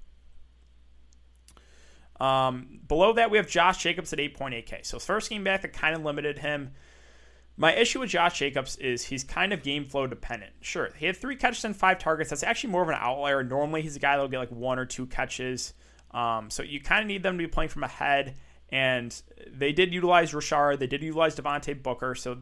Um, 2.21 2.81
below 2.87 3.15
that 3.15 3.31
we 3.31 3.39
have 3.39 3.49
Josh 3.49 3.83
Jacobs 3.83 4.13
at 4.13 4.19
8.8k. 4.19 4.85
So 4.85 4.99
first 4.99 5.31
game 5.31 5.43
back 5.43 5.63
that 5.63 5.73
kind 5.73 5.97
of 5.97 6.05
limited 6.05 6.39
him. 6.39 6.73
My 7.57 7.75
issue 7.75 8.01
with 8.01 8.11
Josh 8.11 8.39
Jacobs 8.39 8.77
is 8.77 9.05
he's 9.05 9.25
kind 9.25 9.53
of 9.53 9.63
game 9.63 9.87
flow 9.87 10.07
dependent. 10.07 10.53
Sure, 10.61 10.91
he 10.97 11.07
had 11.07 11.17
three 11.17 11.37
catches 11.37 11.65
and 11.65 11.77
five 11.77 11.99
targets. 11.99 12.31
That's 12.31 12.43
actually 12.43 12.71
more 12.71 12.83
of 12.83 12.89
an 12.89 12.97
outlier. 12.99 13.43
Normally, 13.43 13.83
he's 13.83 13.97
a 13.97 13.99
guy 13.99 14.13
that'll 14.13 14.29
get 14.29 14.39
like 14.39 14.51
one 14.51 14.79
or 14.79 14.87
two 14.87 15.07
catches. 15.07 15.75
Um, 16.11 16.51
so 16.51 16.63
you 16.63 16.81
kind 16.81 17.03
of 17.03 17.07
need 17.07 17.23
them 17.23 17.39
to 17.39 17.45
be 17.45 17.49
playing 17.49 17.71
from 17.71 17.85
ahead. 17.85 18.37
And 18.71 19.21
they 19.49 19.73
did 19.73 19.93
utilize 19.93 20.33
Richard. 20.33 20.79
They 20.79 20.87
did 20.87 21.03
utilize 21.03 21.37
Devontae 21.37 21.83
Booker. 21.83 22.15
So 22.15 22.39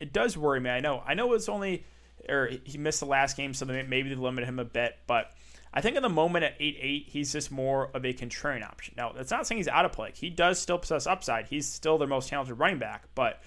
it 0.00 0.12
does 0.12 0.36
worry 0.36 0.60
me. 0.60 0.70
I 0.70 0.80
know. 0.80 1.02
I 1.06 1.14
know 1.14 1.32
it's 1.32 1.48
only 1.48 1.84
or 2.28 2.50
he 2.64 2.78
missed 2.78 3.00
the 3.00 3.06
last 3.06 3.36
game, 3.36 3.54
so 3.54 3.64
maybe 3.64 4.08
they 4.08 4.14
limited 4.14 4.46
him 4.46 4.58
a 4.58 4.64
bit. 4.64 4.96
But 5.06 5.32
I 5.72 5.80
think 5.80 5.96
in 5.96 6.02
the 6.02 6.08
moment 6.08 6.44
at 6.44 6.58
8-8, 6.58 7.08
he's 7.08 7.32
just 7.32 7.50
more 7.50 7.90
of 7.94 8.04
a 8.04 8.12
contrarian 8.12 8.64
option. 8.64 8.94
Now, 8.96 9.12
that's 9.12 9.30
not 9.30 9.46
saying 9.46 9.58
he's 9.58 9.68
out 9.68 9.84
of 9.84 9.92
play. 9.92 10.12
He 10.14 10.30
does 10.30 10.58
still 10.58 10.78
possess 10.78 11.06
upside. 11.06 11.46
He's 11.46 11.66
still 11.66 11.98
their 11.98 12.08
most 12.08 12.28
talented 12.28 12.58
running 12.58 12.78
back. 12.78 13.04
But 13.14 13.42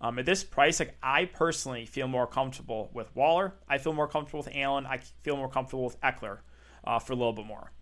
um, 0.00 0.18
at 0.18 0.26
this 0.26 0.44
price, 0.44 0.80
like 0.80 0.96
I 1.02 1.26
personally 1.26 1.86
feel 1.86 2.08
more 2.08 2.26
comfortable 2.26 2.90
with 2.92 3.14
Waller. 3.14 3.54
I 3.68 3.78
feel 3.78 3.92
more 3.92 4.08
comfortable 4.08 4.40
with 4.40 4.54
Allen. 4.54 4.86
I 4.86 4.98
feel 5.22 5.36
more 5.36 5.48
comfortable 5.48 5.84
with 5.84 6.00
Ekeler 6.00 6.38
uh, 6.84 6.98
for 6.98 7.12
a 7.12 7.16
little 7.16 7.32
bit 7.32 7.46
more. 7.46 7.72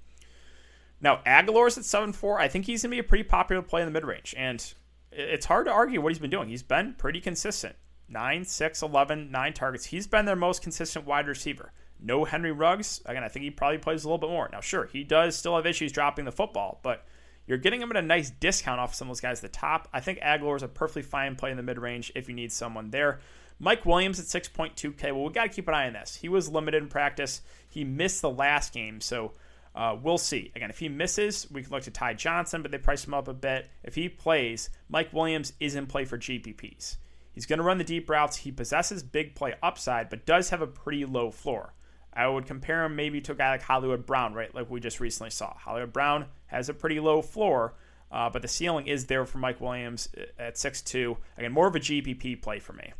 Now, 1.01 1.21
Agholor's 1.27 1.77
at 1.77 1.85
7-4. 1.85 2.39
I 2.39 2.49
think 2.49 2.67
he's 2.67 2.83
to 2.83 2.89
be 2.89 2.99
a 2.99 3.05
pretty 3.05 3.25
popular 3.25 3.63
play 3.63 3.83
in 3.83 3.87
the 3.87 3.93
mid-range. 3.93 4.35
And 4.37 4.65
it's 5.13 5.47
hard 5.47 5.67
to 5.67 5.73
argue 5.73 6.01
what 6.01 6.13
he's 6.13 6.19
been 6.19 6.31
doing. 6.31 6.49
He's 6.49 6.63
been 6.63 6.95
pretty 6.95 7.21
consistent. 7.21 7.77
9, 8.09 8.45
6, 8.45 8.83
11, 8.83 9.31
9 9.31 9.53
targets. 9.53 9.87
He's 9.87 10.07
been 10.07 10.25
their 10.25 10.37
most 10.37 10.63
consistent 10.63 11.07
wide 11.07 11.27
receiver. 11.27 11.73
No 12.01 12.25
Henry 12.25 12.53
Ruggs. 12.53 13.01
Again, 13.07 13.25
I 13.25 13.29
think 13.29 13.45
he 13.45 13.51
probably 13.51 13.79
plays 13.79 14.05
a 14.05 14.09
little 14.09 14.19
bit 14.19 14.31
more. 14.31 14.49
Now, 14.53 14.61
sure, 14.61 14.87
he 14.93 15.05
does 15.05 15.37
still 15.37 15.57
have 15.57 15.67
issues 15.67 15.93
dropping 15.93 16.25
the 16.25 16.33
football, 16.33 16.81
but 16.83 17.05
you're 17.47 17.59
getting 17.59 17.81
him 17.81 17.91
at 17.91 17.97
a 17.97 18.03
nice 18.03 18.31
discount 18.31 18.81
off 18.81 18.95
some 18.95 19.09
of 19.09 19.11
those 19.11 19.21
guys 19.21 19.39
at 19.43 19.53
the 19.53 19.59
top. 19.59 19.89
I 19.93 20.01
think 20.01 20.21
Agholor 20.21 20.57
is 20.57 20.63
a 20.63 20.69
perfectly 20.69 21.03
fine 21.03 21.37
play 21.37 21.51
in 21.51 21.57
the 21.57 21.63
mid 21.63 21.79
range 21.79 22.13
if 22.15 22.29
you 22.29 22.35
need 22.35 22.53
someone 22.53 22.91
there. 22.91 23.21
Mike 23.59 23.87
Williams 23.87 24.19
at 24.19 24.27
6.2K. 24.27 25.05
Well, 25.13 25.25
we 25.25 25.33
got 25.33 25.45
to 25.45 25.49
keep 25.49 25.69
an 25.69 25.75
eye 25.75 25.87
on 25.87 25.93
this. 25.93 26.17
He 26.17 26.29
was 26.29 26.49
limited 26.49 26.83
in 26.83 26.89
practice. 26.89 27.41
He 27.69 27.85
missed 27.85 28.21
the 28.21 28.31
last 28.31 28.73
game, 28.73 29.01
so 29.01 29.33
uh, 29.75 29.97
we'll 30.01 30.19
see. 30.19 30.53
Again, 30.57 30.71
if 30.71 30.79
he 30.79 30.89
misses, 30.89 31.51
we 31.51 31.63
can 31.63 31.73
look 31.73 31.85
to 31.85 31.91
Ty 31.91 32.15
Johnson, 32.15 32.63
but 32.63 32.71
they 32.71 32.79
priced 32.79 33.07
him 33.07 33.15
up 33.15 33.29
a 33.29 33.35
bit. 33.35 33.71
If 33.83 33.95
he 33.95 34.09
plays, 34.09 34.71
Mike 34.89 35.13
Williams 35.13 35.53
is 35.61 35.75
in 35.75 35.87
play 35.87 36.05
for 36.05 36.19
GPPs. 36.19 36.97
He's 37.35 37.47
going 37.47 37.59
to 37.59 37.65
run 37.65 37.79
the 37.79 37.85
deep 37.85 38.09
routes. 38.09 38.39
He 38.39 38.53
possesses 38.53 39.03
big 39.03 39.35
play 39.35 39.55
upside, 39.63 40.09
but 40.09 40.25
does 40.25 40.51
have 40.51 40.63
a 40.63 40.67
pretty 40.67 41.05
low 41.05 41.31
floor. 41.31 41.75
I 42.13 42.29
would 42.29 42.47
compare 42.47 42.85
him 42.85 42.95
maybe 42.95 43.21
to 43.23 43.33
a 43.33 43.35
guy 43.35 43.51
like 43.51 43.63
Hollywood 43.63 44.07
Brown, 44.07 44.35
right? 44.35 44.55
Like 44.55 44.71
we 44.71 44.79
just 44.79 45.01
recently 45.01 45.31
saw. 45.31 45.53
Hollywood 45.55 45.93
Brown 45.93 46.27
has 46.47 46.69
a 46.69 46.75
pretty 46.75 47.01
low 47.01 47.23
floor, 47.23 47.75
uh, 48.13 48.31
but 48.31 48.43
the 48.43 48.49
ceiling 48.49 48.87
is 48.87 49.07
there 49.07 49.25
for 49.27 49.39
Mike 49.39 49.61
Williams 49.61 50.09
at 50.39 50.55
6'2. 50.55 51.17
Again, 51.37 51.51
more 51.51 51.67
of 51.67 51.75
a 51.75 51.81
GPP 51.81 52.41
play 52.41 52.61
for 52.61 52.73
me. 52.73 52.93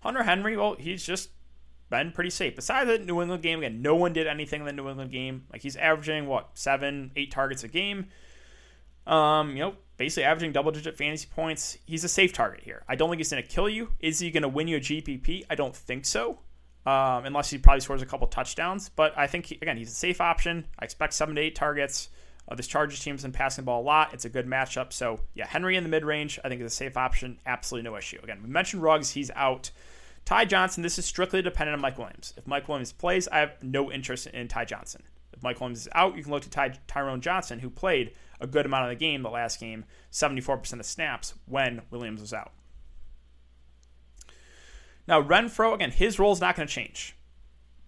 Hunter 0.00 0.24
Henry, 0.24 0.56
well, 0.56 0.74
he's 0.78 1.06
just 1.06 1.30
been 1.90 2.10
pretty 2.10 2.30
safe. 2.30 2.56
Besides 2.56 2.90
the 2.90 2.98
New 2.98 3.22
England 3.22 3.42
game, 3.42 3.60
again, 3.60 3.82
no 3.82 3.94
one 3.94 4.12
did 4.12 4.26
anything 4.26 4.60
in 4.60 4.66
the 4.66 4.72
New 4.72 4.88
England 4.88 5.12
game. 5.12 5.46
Like 5.52 5.62
he's 5.62 5.76
averaging, 5.76 6.26
what, 6.26 6.50
seven, 6.54 7.12
eight 7.14 7.30
targets 7.30 7.62
a 7.62 7.68
game. 7.68 8.08
Um, 9.06 9.50
you 9.56 9.60
know, 9.60 9.74
basically 9.96 10.24
averaging 10.24 10.52
double 10.52 10.72
digit 10.72 10.96
fantasy 10.96 11.28
points. 11.34 11.78
He's 11.86 12.04
a 12.04 12.08
safe 12.08 12.32
target 12.32 12.62
here. 12.62 12.82
I 12.88 12.96
don't 12.96 13.08
think 13.10 13.18
he's 13.18 13.30
going 13.30 13.42
to 13.42 13.48
kill 13.48 13.68
you. 13.68 13.92
Is 14.00 14.18
he 14.18 14.30
going 14.30 14.42
to 14.42 14.48
win 14.48 14.68
you 14.68 14.76
a 14.76 14.80
GPP? 14.80 15.44
I 15.48 15.54
don't 15.54 15.74
think 15.74 16.04
so. 16.04 16.38
Um, 16.84 17.24
unless 17.24 17.50
he 17.50 17.58
probably 17.58 17.80
scores 17.80 18.02
a 18.02 18.06
couple 18.06 18.26
touchdowns. 18.28 18.88
But 18.88 19.16
I 19.16 19.26
think, 19.26 19.46
he, 19.46 19.56
again, 19.56 19.76
he's 19.76 19.90
a 19.90 19.94
safe 19.94 20.20
option. 20.20 20.66
I 20.78 20.84
expect 20.84 21.14
seven 21.14 21.34
to 21.34 21.40
eight 21.40 21.54
targets. 21.56 22.10
Uh, 22.48 22.54
this 22.54 22.68
Chargers 22.68 23.00
team's 23.00 23.22
been 23.22 23.32
passing 23.32 23.64
the 23.64 23.66
ball 23.66 23.82
a 23.82 23.84
lot. 23.84 24.14
It's 24.14 24.24
a 24.24 24.28
good 24.28 24.46
matchup. 24.46 24.92
So, 24.92 25.18
yeah, 25.34 25.46
Henry 25.46 25.76
in 25.76 25.82
the 25.82 25.88
mid 25.88 26.04
range, 26.04 26.38
I 26.44 26.48
think 26.48 26.60
is 26.60 26.72
a 26.72 26.74
safe 26.74 26.96
option. 26.96 27.38
Absolutely 27.44 27.90
no 27.90 27.96
issue. 27.96 28.20
Again, 28.22 28.40
we 28.42 28.48
mentioned 28.48 28.82
Ruggs. 28.82 29.10
He's 29.10 29.30
out. 29.34 29.70
Ty 30.24 30.44
Johnson, 30.44 30.82
this 30.82 30.98
is 30.98 31.06
strictly 31.06 31.42
dependent 31.42 31.74
on 31.74 31.80
Mike 31.80 31.98
Williams. 31.98 32.34
If 32.36 32.46
Mike 32.46 32.68
Williams 32.68 32.92
plays, 32.92 33.28
I 33.28 33.38
have 33.38 33.62
no 33.62 33.90
interest 33.90 34.26
in 34.28 34.48
Ty 34.48 34.64
Johnson. 34.66 35.02
If 35.32 35.42
Mike 35.42 35.60
Williams 35.60 35.82
is 35.82 35.88
out, 35.92 36.16
you 36.16 36.22
can 36.22 36.32
look 36.32 36.42
to 36.42 36.50
Ty- 36.50 36.78
Tyron 36.88 37.20
Johnson, 37.20 37.58
who 37.58 37.70
played 37.70 38.12
a 38.40 38.46
good 38.46 38.66
amount 38.66 38.84
of 38.84 38.90
the 38.90 38.96
game 38.96 39.22
the 39.22 39.30
last 39.30 39.60
game, 39.60 39.84
74% 40.12 40.78
of 40.78 40.86
snaps 40.86 41.34
when 41.46 41.82
Williams 41.90 42.20
was 42.20 42.32
out. 42.32 42.52
Now, 45.08 45.22
Renfrow, 45.22 45.74
again, 45.74 45.90
his 45.90 46.18
role 46.18 46.32
is 46.32 46.40
not 46.40 46.56
going 46.56 46.66
to 46.66 46.72
change. 46.72 47.16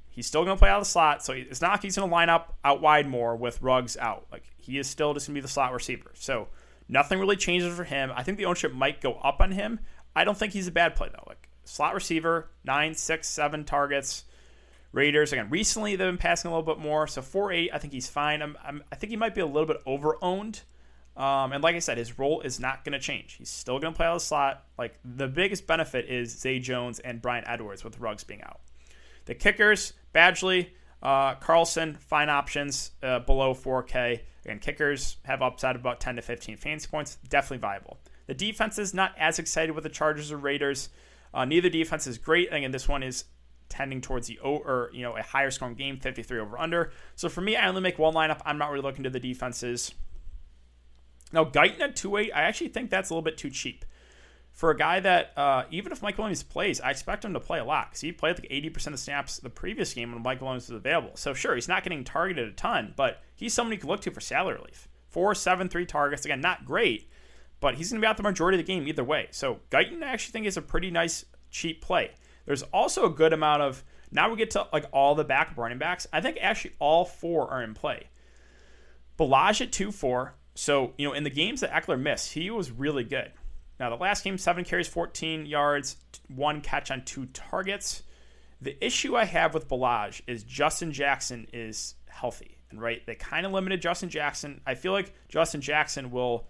He's 0.09 0.27
still 0.27 0.45
going 0.45 0.57
to 0.57 0.59
play 0.59 0.69
out 0.69 0.79
of 0.79 0.85
the 0.85 0.91
slot, 0.91 1.25
so 1.25 1.33
it's 1.33 1.61
not 1.61 1.73
like 1.73 1.83
he's 1.83 1.97
going 1.97 2.09
to 2.09 2.13
line 2.13 2.29
up 2.29 2.57
out 2.65 2.81
wide 2.81 3.09
more 3.09 3.37
with 3.37 3.63
Ruggs 3.63 3.97
out. 3.97 4.27
Like 4.33 4.43
he 4.57 4.79
is 4.79 4.89
still 4.89 5.15
just 5.15 5.27
going 5.27 5.35
to 5.35 5.41
be 5.41 5.43
the 5.43 5.49
slot 5.49 5.73
receiver. 5.73 6.11
So 6.15 6.49
nothing 6.89 7.21
really 7.21 7.37
changes 7.37 7.77
for 7.77 7.85
him. 7.85 8.11
I 8.15 8.25
think 8.25 8.37
the 8.37 8.47
ownership 8.47 8.73
might 8.73 9.01
go 9.01 9.15
up 9.15 9.41
on 9.41 9.53
him. 9.53 9.79
I 10.17 10.25
don't 10.25 10.37
think 10.37 10.53
he's 10.53 10.67
a 10.67 10.73
bad 10.73 10.97
play 10.97 11.09
though. 11.09 11.23
Like 11.29 11.49
slot 11.65 11.95
receiver, 11.95 12.51
nine, 12.65 12.95
six, 12.95 13.29
seven 13.29 13.65
targets. 13.65 14.25
Raiders 14.93 15.33
again. 15.33 15.51
Recently, 15.51 15.97
they've 15.97 16.09
been 16.09 16.19
passing 16.19 16.51
a 16.51 16.55
little 16.55 16.75
bit 16.75 16.83
more, 16.83 17.07
so 17.07 17.23
four 17.23 17.53
eight. 17.53 17.71
I 17.73 17.79
think 17.79 17.93
he's 17.93 18.09
fine. 18.09 18.43
I'm, 18.43 18.57
I'm, 18.65 18.83
i 18.91 18.97
think 18.97 19.11
he 19.11 19.17
might 19.17 19.35
be 19.35 19.41
a 19.41 19.47
little 19.47 19.67
bit 19.67 19.79
over 19.87 20.17
owned. 20.23 20.63
Um, 21.17 21.53
and 21.53 21.65
like 21.65 21.75
I 21.75 21.81
said, 21.81 21.99
his 21.99 22.19
role 22.19 22.41
is 22.43 22.61
not 22.61 22.85
going 22.85 22.93
to 22.93 23.01
change. 23.01 23.35
He's 23.35 23.51
still 23.51 23.81
going 23.81 23.93
to 23.93 23.97
play 23.97 24.07
out 24.07 24.15
of 24.15 24.21
the 24.21 24.25
slot. 24.25 24.65
Like 24.79 24.99
the 25.05 25.27
biggest 25.27 25.67
benefit 25.67 26.07
is 26.07 26.39
Zay 26.39 26.61
Jones 26.61 27.01
and 27.01 27.21
Bryan 27.21 27.45
Edwards 27.47 27.83
with 27.83 27.99
Ruggs 27.99 28.23
being 28.23 28.43
out. 28.43 28.61
The 29.25 29.35
kickers, 29.35 29.95
Badgley, 30.15 30.69
uh, 31.03 31.35
Carlson, 31.35 31.95
fine 31.95 32.29
options 32.29 32.93
uh, 33.03 33.19
below 33.19 33.53
4K. 33.53 34.21
Again, 34.45 34.61
kickers 34.61 35.17
have 35.25 35.43
upside 35.43 35.75
of 35.75 35.83
about 35.83 36.01
10 36.01 36.17
to 36.17 36.23
15 36.23 36.57
fantasy 36.57 36.89
points. 36.89 37.19
Definitely 37.29 37.59
viable. 37.59 37.99
The 38.27 38.35
defense 38.35 38.79
is 38.79 38.95
not 38.95 39.13
as 39.19 39.41
excited 39.41 39.75
with 39.75 39.85
the 39.85 39.91
Chargers 39.91 40.31
or 40.31 40.39
Raiders. 40.39 40.89
Uh, 41.35 41.45
neither 41.45 41.69
defense 41.69 42.07
is 42.07 42.17
great. 42.17 42.53
Again, 42.53 42.71
this 42.71 42.89
one 42.89 43.03
is 43.03 43.25
tending 43.69 44.01
towards 44.01 44.27
the 44.27 44.39
o 44.43 44.57
or 44.57 44.91
you 44.93 45.03
know 45.03 45.17
a 45.17 45.23
higher 45.23 45.51
scoring 45.51 45.75
game, 45.75 45.99
53 45.99 46.39
over 46.39 46.59
under. 46.59 46.93
So 47.17 47.29
for 47.29 47.41
me, 47.41 47.57
I 47.57 47.69
only 47.69 47.81
make 47.81 47.99
one 47.99 48.15
lineup. 48.15 48.41
I'm 48.45 48.59
not 48.59 48.71
really 48.71 48.83
looking 48.83 49.05
to 49.05 49.11
the 49.11 49.21
defenses. 49.21 49.93
Now, 51.33 51.45
Guyton 51.45 51.81
at 51.81 51.97
2-8, 51.97 52.31
I 52.35 52.43
actually 52.43 52.69
think 52.69 52.91
that's 52.91 53.11
a 53.11 53.13
little 53.13 53.23
bit 53.23 53.37
too 53.37 53.51
cheap. 53.51 53.85
For 54.53 54.71
a 54.71 54.77
guy 54.77 54.99
that, 55.01 55.33
uh, 55.37 55.65
even 55.71 55.93
if 55.93 56.03
Mike 56.03 56.19
Williams 56.19 56.43
plays, 56.43 56.81
I 56.81 56.91
expect 56.91 57.25
him 57.25 57.33
to 57.35 57.41
play 57.41 57.61
a 57.61 57.65
lot 57.65 57.91
because 57.91 58.01
he 58.01 58.11
played 58.11 58.41
like 58.41 58.51
80% 58.51 58.89
of 58.89 58.99
snaps 58.99 59.39
the 59.39 59.51
previous 59.51 59.95
game 59.95 60.13
when 60.13 60.23
Mike 60.23 60.41
Williams 60.41 60.69
was 60.69 60.77
available. 60.77 61.13
So, 61.15 61.33
sure, 61.33 61.55
he's 61.55 61.69
not 61.69 61.85
getting 61.85 62.03
targeted 62.03 62.49
a 62.49 62.53
ton, 62.53 62.93
but 62.97 63.23
he's 63.37 63.55
someone 63.55 63.73
you 63.73 63.79
can 63.79 63.89
look 63.89 64.01
to 64.01 64.11
for 64.11 64.21
salary 64.21 64.57
relief. 64.57 64.89
Four, 65.11 65.35
seven, 65.37 65.69
three 65.69 65.87
targets. 65.87 66.25
Again, 66.25 66.41
not 66.41 66.65
great, 66.65 67.09
but 67.61 67.77
he's 67.77 67.91
going 67.91 68.01
to 68.01 68.05
be 68.05 68.09
out 68.09 68.17
the 68.17 68.23
majority 68.25 68.59
of 68.59 68.67
the 68.67 68.73
game 68.73 68.89
either 68.89 69.05
way. 69.05 69.29
So, 69.31 69.61
Guyton, 69.71 70.03
I 70.03 70.07
actually 70.07 70.33
think 70.33 70.47
is 70.47 70.57
a 70.57 70.63
pretty 70.63 70.91
nice, 70.91 71.25
cheap 71.51 71.81
play. 71.81 72.11
There's 72.49 72.63
also 72.63 73.05
a 73.05 73.11
good 73.11 73.35
amount 73.35 73.61
of, 73.61 73.85
now 74.11 74.31
we 74.31 74.39
get 74.39 74.53
to 74.53 74.67
like 74.73 74.87
all 74.91 75.15
the 75.15 75.23
back 75.23 75.53
running 75.59 75.77
backs. 75.77 76.07
I 76.15 76.23
think 76.23 76.39
actually 76.41 76.73
all 76.79 77.05
four 77.05 77.51
are 77.51 77.63
in 77.63 77.75
play. 77.75 78.05
Ballage 79.19 79.61
at 79.61 79.71
2 79.71 79.93
4, 79.93 80.35
so, 80.55 80.95
you 80.97 81.07
know, 81.07 81.13
in 81.13 81.25
the 81.25 81.31
games 81.31 81.61
that 81.61 81.71
Ekeler 81.71 82.01
missed, 82.01 82.33
he 82.33 82.51
was 82.51 82.71
really 82.71 83.05
good. 83.05 83.31
Now, 83.79 83.91
the 83.91 83.97
last 83.97 84.25
game, 84.25 84.39
seven 84.39 84.65
carries, 84.65 84.89
14 84.89 85.45
yards, 85.45 85.99
one 86.35 86.63
catch 86.63 86.91
on 86.91 87.05
two 87.05 87.27
targets. 87.27 88.03
The 88.63 88.83
issue 88.83 89.15
I 89.15 89.27
have 89.27 89.53
with 89.53 89.69
Ballage 89.69 90.23
is 90.27 90.43
Justin 90.43 90.91
Jackson 90.91 91.49
is 91.53 91.97
healthy. 92.07 92.57
And 92.71 92.81
right, 92.81 93.05
they 93.05 93.15
kind 93.15 93.45
of 93.45 93.53
limited 93.53 93.83
Justin 93.83 94.09
Jackson. 94.09 94.63
I 94.67 94.75
feel 94.75 94.93
like 94.93 95.13
Justin 95.29 95.61
Jackson 95.61 96.11
will 96.11 96.49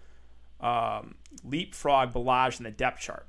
um, 0.61 1.15
leapfrog 1.43 2.13
Ballage 2.13 2.57
in 2.57 2.63
the 2.63 2.71
depth 2.71 3.01
chart. 3.01 3.27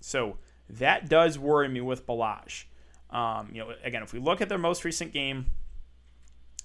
So 0.00 0.38
that 0.70 1.08
does 1.08 1.38
worry 1.38 1.68
me 1.68 1.80
with 1.80 2.06
Ballage. 2.06 2.64
Um, 3.10 3.50
you 3.52 3.60
know, 3.60 3.72
again, 3.84 4.02
if 4.02 4.12
we 4.12 4.18
look 4.18 4.40
at 4.40 4.48
their 4.48 4.58
most 4.58 4.84
recent 4.84 5.12
game, 5.12 5.46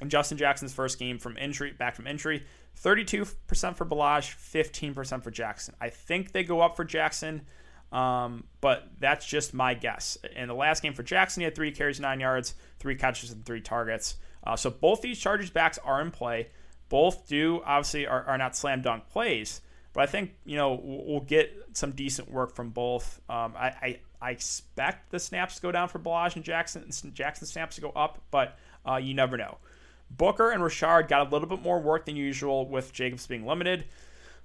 in 0.02 0.10
Justin 0.10 0.38
Jackson's 0.38 0.74
first 0.74 1.00
game 1.00 1.20
from 1.20 1.38
injury, 1.38 1.72
back 1.72 1.96
from 1.96 2.08
injury, 2.08 2.44
32% 2.82 3.76
for 3.76 3.86
Ballage, 3.86 4.36
15% 4.36 5.24
for 5.24 5.32
Jackson. 5.32 5.76
I 5.80 5.90
think 5.90 6.32
they 6.32 6.44
go 6.44 6.62
up 6.62 6.76
for 6.76 6.84
Jackson, 6.84 7.44
um, 7.92 8.46
but 8.60 8.90
that's 9.00 9.26
just 9.26 9.54
my 9.54 9.76
guess. 9.76 10.18
In 10.36 10.48
the 10.48 10.56
last 10.56 10.82
game 10.82 10.94
for 10.94 11.04
Jackson, 11.04 11.42
he 11.42 11.46
had 11.46 11.56
three 11.56 11.72
carries, 11.72 12.00
nine 12.00 12.20
yards, 12.20 12.56
three 12.80 12.96
catches, 12.96 13.32
and 13.32 13.46
three 13.46 13.62
targets. 13.62 14.16
Uh, 14.44 14.56
so 14.56 14.72
both 14.72 15.02
these 15.02 15.20
Chargers 15.20 15.52
backs 15.52 15.78
are 15.86 16.02
in 16.02 16.10
play. 16.10 16.48
Both 16.90 17.28
do 17.28 17.62
obviously 17.64 18.08
are, 18.08 18.24
are 18.24 18.38
not 18.38 18.56
slam 18.56 18.82
dunk 18.82 19.08
plays, 19.10 19.62
but 19.94 20.02
I 20.02 20.06
think 20.06 20.32
you 20.46 20.58
know 20.58 20.80
we'll 20.84 21.22
get 21.22 21.52
some 21.74 21.92
decent 21.92 22.32
work 22.32 22.56
from 22.56 22.70
both. 22.70 23.20
Um, 23.30 23.54
I, 23.58 23.68
I, 23.68 24.00
I 24.22 24.32
expect 24.32 25.12
the 25.12 25.20
snaps 25.20 25.56
to 25.56 25.62
go 25.62 25.72
down 25.72 25.90
for 25.90 26.00
Ballage 26.00 26.36
and 26.36 26.46
Jackson, 26.46 26.84
and 27.04 27.14
Jackson 27.14 27.48
snaps 27.48 27.76
to 27.76 27.82
go 27.82 27.90
up, 27.90 28.22
but 28.32 28.58
uh, 28.88 28.98
you 28.98 29.14
never 29.14 29.38
know. 29.38 29.58
Booker 30.10 30.52
and 30.52 30.64
Richard 30.64 31.08
got 31.08 31.28
a 31.28 31.30
little 31.30 31.48
bit 31.48 31.62
more 31.62 31.80
work 31.80 32.06
than 32.06 32.16
usual 32.16 32.68
with 32.68 32.92
Jacobs 32.94 33.28
being 33.28 33.46
limited. 33.46 33.86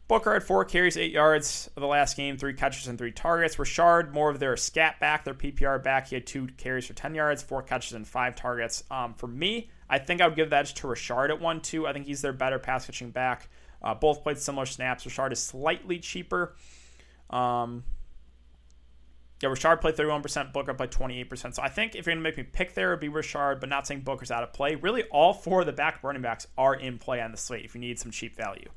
Booker 0.08 0.34
had 0.34 0.44
four 0.44 0.64
carries, 0.64 0.96
eight 0.96 1.10
yards 1.10 1.68
of 1.74 1.80
the 1.80 1.86
last 1.88 2.16
game, 2.16 2.36
three 2.36 2.54
catches 2.54 2.86
and 2.86 2.96
three 2.96 3.10
targets. 3.10 3.58
Richard, 3.58 4.14
more 4.14 4.30
of 4.30 4.38
their 4.38 4.56
scat 4.56 5.00
back, 5.00 5.24
their 5.24 5.34
PPR 5.34 5.82
back. 5.82 6.08
He 6.08 6.14
had 6.14 6.26
two 6.26 6.46
carries 6.56 6.86
for 6.86 6.92
10 6.92 7.16
yards, 7.16 7.42
four 7.42 7.60
catches, 7.62 7.92
and 7.92 8.06
five 8.06 8.36
targets. 8.36 8.84
Um, 8.88 9.14
for 9.14 9.26
me, 9.26 9.68
I 9.90 9.98
think 9.98 10.20
I 10.20 10.28
would 10.28 10.36
give 10.36 10.50
that 10.50 10.66
to 10.66 10.86
Richard 10.86 11.32
at 11.32 11.40
1 11.40 11.60
2. 11.60 11.88
I 11.88 11.92
think 11.92 12.06
he's 12.06 12.22
their 12.22 12.32
better 12.32 12.60
pass 12.60 12.86
catching 12.86 13.10
back. 13.10 13.48
Uh, 13.86 13.94
both 13.94 14.24
played 14.24 14.36
similar 14.36 14.66
snaps. 14.66 15.06
Richard 15.06 15.32
is 15.32 15.40
slightly 15.40 16.00
cheaper. 16.00 16.56
Um, 17.30 17.84
yeah, 19.40 19.48
Richard 19.48 19.80
played 19.80 19.94
31%, 19.94 20.52
Booker 20.52 20.74
played 20.74 20.90
28%. 20.90 21.54
So 21.54 21.62
I 21.62 21.68
think 21.68 21.94
if 21.94 22.04
you're 22.04 22.16
going 22.16 22.24
to 22.24 22.28
make 22.28 22.36
me 22.36 22.42
pick 22.42 22.74
there, 22.74 22.88
it'd 22.88 23.00
be 23.00 23.08
Richard, 23.08 23.60
but 23.60 23.68
not 23.68 23.86
saying 23.86 24.00
Booker's 24.00 24.32
out 24.32 24.42
of 24.42 24.52
play. 24.52 24.74
Really, 24.74 25.04
all 25.04 25.32
four 25.32 25.60
of 25.60 25.66
the 25.66 25.72
back 25.72 26.02
running 26.02 26.20
backs 26.20 26.48
are 26.58 26.74
in 26.74 26.98
play 26.98 27.20
on 27.20 27.30
the 27.30 27.36
slate 27.36 27.64
if 27.64 27.76
you 27.76 27.80
need 27.80 28.00
some 28.00 28.10
cheap 28.10 28.36
value. 28.36 28.68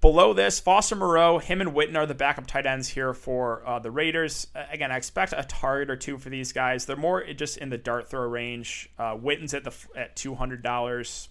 Below 0.00 0.34
this, 0.34 0.60
Foster 0.60 0.94
Moreau, 0.94 1.38
him 1.38 1.60
and 1.60 1.72
Witten 1.72 1.96
are 1.96 2.06
the 2.06 2.14
backup 2.14 2.46
tight 2.46 2.66
ends 2.66 2.88
here 2.88 3.12
for 3.12 3.66
uh, 3.66 3.80
the 3.80 3.90
Raiders. 3.90 4.46
Again, 4.70 4.92
I 4.92 4.98
expect 4.98 5.34
a 5.36 5.42
target 5.42 5.90
or 5.90 5.96
two 5.96 6.16
for 6.18 6.28
these 6.28 6.52
guys. 6.52 6.86
They're 6.86 6.94
more 6.94 7.24
just 7.32 7.56
in 7.56 7.70
the 7.70 7.78
dart 7.78 8.08
throw 8.08 8.28
range. 8.28 8.88
Uh, 8.98 9.16
Witten's 9.16 9.52
at 9.52 9.64
the 9.64 9.74
at 9.96 10.14
two 10.14 10.34
hundred 10.36 10.62
dollars. 10.62 11.30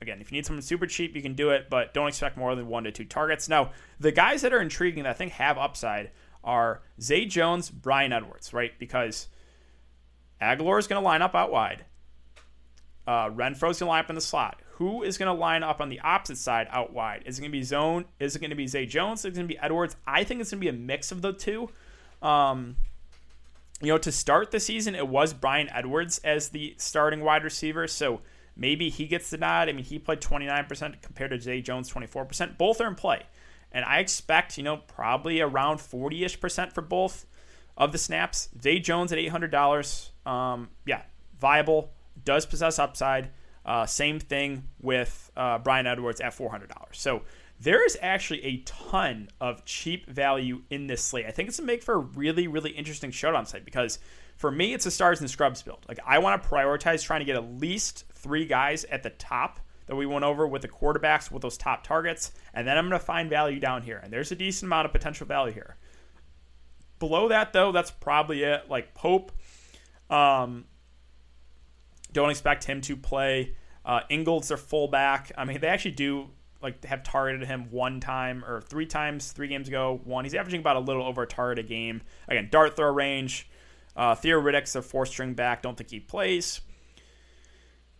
Again, 0.00 0.20
if 0.20 0.30
you 0.30 0.36
need 0.36 0.46
something 0.46 0.62
super 0.62 0.86
cheap, 0.86 1.16
you 1.16 1.22
can 1.22 1.34
do 1.34 1.50
it, 1.50 1.68
but 1.68 1.92
don't 1.92 2.08
expect 2.08 2.36
more 2.36 2.54
than 2.54 2.68
one 2.68 2.84
to 2.84 2.92
two 2.92 3.04
targets. 3.04 3.48
Now, 3.48 3.72
the 3.98 4.12
guys 4.12 4.42
that 4.42 4.52
are 4.52 4.60
intriguing 4.60 5.02
that 5.02 5.10
I 5.10 5.14
think 5.14 5.32
have 5.32 5.58
upside 5.58 6.10
are 6.44 6.82
Zay 7.00 7.24
Jones, 7.24 7.68
Bryan 7.70 8.12
Edwards, 8.12 8.52
right? 8.52 8.72
Because 8.78 9.28
Agholor 10.40 10.78
is 10.78 10.86
going 10.86 11.02
to 11.02 11.04
line 11.04 11.22
up 11.22 11.34
out 11.34 11.50
wide. 11.50 11.84
Uh, 13.06 13.30
Renfrow's 13.30 13.78
going 13.78 13.86
to 13.86 13.86
line 13.86 14.04
up 14.04 14.10
in 14.10 14.14
the 14.14 14.20
slot. 14.20 14.60
Who 14.72 15.02
is 15.02 15.18
going 15.18 15.34
to 15.34 15.40
line 15.40 15.64
up 15.64 15.80
on 15.80 15.88
the 15.88 15.98
opposite 16.00 16.38
side 16.38 16.68
out 16.70 16.92
wide? 16.92 17.22
Is 17.26 17.38
it 17.38 17.40
going 17.40 17.50
to 17.50 17.58
be 17.58 17.64
Zone? 17.64 18.04
Is 18.20 18.36
it 18.36 18.38
going 18.38 18.50
to 18.50 18.56
be 18.56 18.68
Zay 18.68 18.86
Jones? 18.86 19.20
Is 19.20 19.24
it 19.24 19.34
going 19.34 19.48
to 19.48 19.52
be 19.52 19.58
Edwards? 19.58 19.96
I 20.06 20.22
think 20.22 20.40
it's 20.40 20.50
going 20.50 20.60
to 20.60 20.64
be 20.64 20.68
a 20.68 20.78
mix 20.78 21.10
of 21.10 21.22
the 21.22 21.32
two. 21.32 21.70
Um, 22.22 22.76
you 23.80 23.88
know, 23.88 23.98
to 23.98 24.12
start 24.12 24.50
the 24.50 24.60
season, 24.60 24.94
it 24.94 25.08
was 25.08 25.32
Brian 25.32 25.68
Edwards 25.70 26.18
as 26.22 26.50
the 26.50 26.74
starting 26.78 27.22
wide 27.22 27.44
receiver. 27.44 27.86
So 27.88 28.20
maybe 28.58 28.90
he 28.90 29.06
gets 29.06 29.30
the 29.30 29.38
nod. 29.38 29.68
I 29.68 29.72
mean, 29.72 29.84
he 29.84 29.98
played 29.98 30.20
29% 30.20 31.00
compared 31.00 31.30
to 31.30 31.40
Zay 31.40 31.62
Jones, 31.62 31.90
24%. 31.90 32.58
Both 32.58 32.80
are 32.80 32.88
in 32.88 32.96
play. 32.96 33.22
And 33.72 33.84
I 33.84 34.00
expect, 34.00 34.58
you 34.58 34.64
know, 34.64 34.78
probably 34.78 35.40
around 35.40 35.80
40 35.80 36.24
ish 36.24 36.40
percent 36.40 36.72
for 36.72 36.82
both 36.82 37.26
of 37.76 37.92
the 37.92 37.98
snaps. 37.98 38.48
Zay 38.60 38.80
Jones 38.80 39.12
at 39.12 39.18
$800. 39.18 40.28
Um, 40.28 40.70
yeah, 40.84 41.02
viable, 41.38 41.92
does 42.24 42.44
possess 42.44 42.78
upside. 42.78 43.30
Uh, 43.64 43.86
same 43.86 44.18
thing 44.18 44.64
with 44.80 45.30
uh, 45.36 45.58
Bryan 45.58 45.86
Edwards 45.86 46.20
at 46.20 46.36
$400. 46.36 46.68
So 46.92 47.22
there 47.60 47.84
is 47.84 47.98
actually 48.00 48.44
a 48.44 48.58
ton 48.58 49.28
of 49.40 49.64
cheap 49.64 50.08
value 50.08 50.62
in 50.70 50.86
this 50.86 51.02
slate. 51.02 51.26
I 51.26 51.30
think 51.30 51.48
it's 51.48 51.58
going 51.58 51.66
to 51.66 51.72
make 51.72 51.82
for 51.82 51.94
a 51.94 51.98
really, 51.98 52.48
really 52.48 52.70
interesting 52.70 53.10
showdown 53.10 53.46
site 53.46 53.64
because 53.64 53.98
for 54.36 54.50
me, 54.50 54.72
it's 54.72 54.86
a 54.86 54.90
stars 54.90 55.20
and 55.20 55.28
scrubs 55.28 55.62
build. 55.62 55.84
Like 55.88 55.98
I 56.06 56.18
want 56.18 56.42
to 56.42 56.48
prioritize 56.48 57.02
trying 57.04 57.20
to 57.20 57.26
get 57.26 57.36
at 57.36 57.60
least 57.60 58.04
three 58.18 58.46
guys 58.46 58.84
at 58.84 59.02
the 59.02 59.10
top 59.10 59.60
that 59.86 59.96
we 59.96 60.06
went 60.06 60.24
over 60.24 60.46
with 60.46 60.62
the 60.62 60.68
quarterbacks 60.68 61.30
with 61.30 61.42
those 61.42 61.56
top 61.56 61.82
targets, 61.82 62.32
and 62.52 62.66
then 62.66 62.76
I'm 62.76 62.88
going 62.88 62.98
to 62.98 63.04
find 63.04 63.30
value 63.30 63.58
down 63.58 63.82
here. 63.82 64.00
And 64.02 64.12
there's 64.12 64.30
a 64.30 64.36
decent 64.36 64.68
amount 64.68 64.86
of 64.86 64.92
potential 64.92 65.26
value 65.26 65.52
here. 65.52 65.76
Below 66.98 67.28
that, 67.28 67.52
though, 67.52 67.72
that's 67.72 67.90
probably 67.90 68.42
it. 68.42 68.68
Like 68.68 68.92
Pope, 68.94 69.32
um, 70.10 70.66
don't 72.12 72.30
expect 72.30 72.64
him 72.64 72.80
to 72.82 72.96
play. 72.96 73.54
Uh, 73.84 74.00
Ingold's 74.10 74.48
their 74.48 74.56
fullback. 74.56 75.32
I 75.38 75.44
mean, 75.44 75.60
they 75.60 75.68
actually 75.68 75.92
do 75.92 76.28
like 76.60 76.84
have 76.84 77.02
targeted 77.02 77.46
him 77.46 77.70
one 77.70 78.00
time 78.00 78.44
or 78.44 78.60
three 78.60 78.86
times, 78.86 79.32
three 79.32 79.48
games 79.48 79.68
ago. 79.68 80.00
One, 80.04 80.24
he's 80.24 80.34
averaging 80.34 80.60
about 80.60 80.76
a 80.76 80.80
little 80.80 81.04
over 81.04 81.22
a 81.22 81.26
target 81.26 81.64
a 81.64 81.68
game. 81.68 82.02
Again, 82.28 82.48
dart 82.50 82.76
throw 82.76 82.92
range. 82.92 83.48
Uh, 83.96 84.14
Theo 84.14 84.40
Riddick's 84.40 84.74
a 84.76 84.82
four 84.82 85.06
string 85.06 85.34
back. 85.34 85.62
Don't 85.62 85.76
think 85.76 85.90
he 85.90 86.00
plays. 86.00 86.60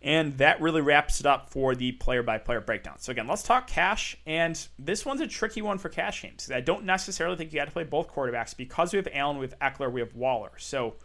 And 0.01 0.37
that 0.37 0.61
really 0.61 0.79
wraps 0.79 1.19
it 1.19 1.25
up 1.25 1.49
for 1.49 1.75
the 1.75 1.91
player 1.91 2.23
by 2.23 2.37
player 2.37 2.61
breakdown. 2.61 2.99
So, 2.99 3.11
again, 3.11 3.27
let's 3.27 3.43
talk 3.43 3.67
cash. 3.67 4.17
And 4.25 4.57
this 4.77 5.05
one's 5.05 5.19
a 5.19 5.27
tricky 5.27 5.61
one 5.61 5.77
for 5.77 5.89
cash 5.89 6.21
games. 6.21 6.49
I 6.49 6.61
don't 6.61 6.85
necessarily 6.85 7.35
think 7.35 7.51
you 7.51 7.59
got 7.59 7.65
to 7.65 7.71
play 7.71 7.83
both 7.83 8.07
quarterbacks 8.07 8.55
because 8.55 8.93
we 8.93 8.97
have 8.97 9.09
Allen, 9.11 9.37
we 9.37 9.47
have 9.47 9.59
Ekeler, 9.59 9.91
we 9.91 9.99
have 9.99 10.15
Waller. 10.15 10.51
So, 10.57 10.95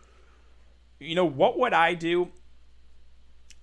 you 1.00 1.16
know, 1.16 1.24
what 1.24 1.58
would 1.58 1.72
I 1.72 1.94
do? 1.94 2.28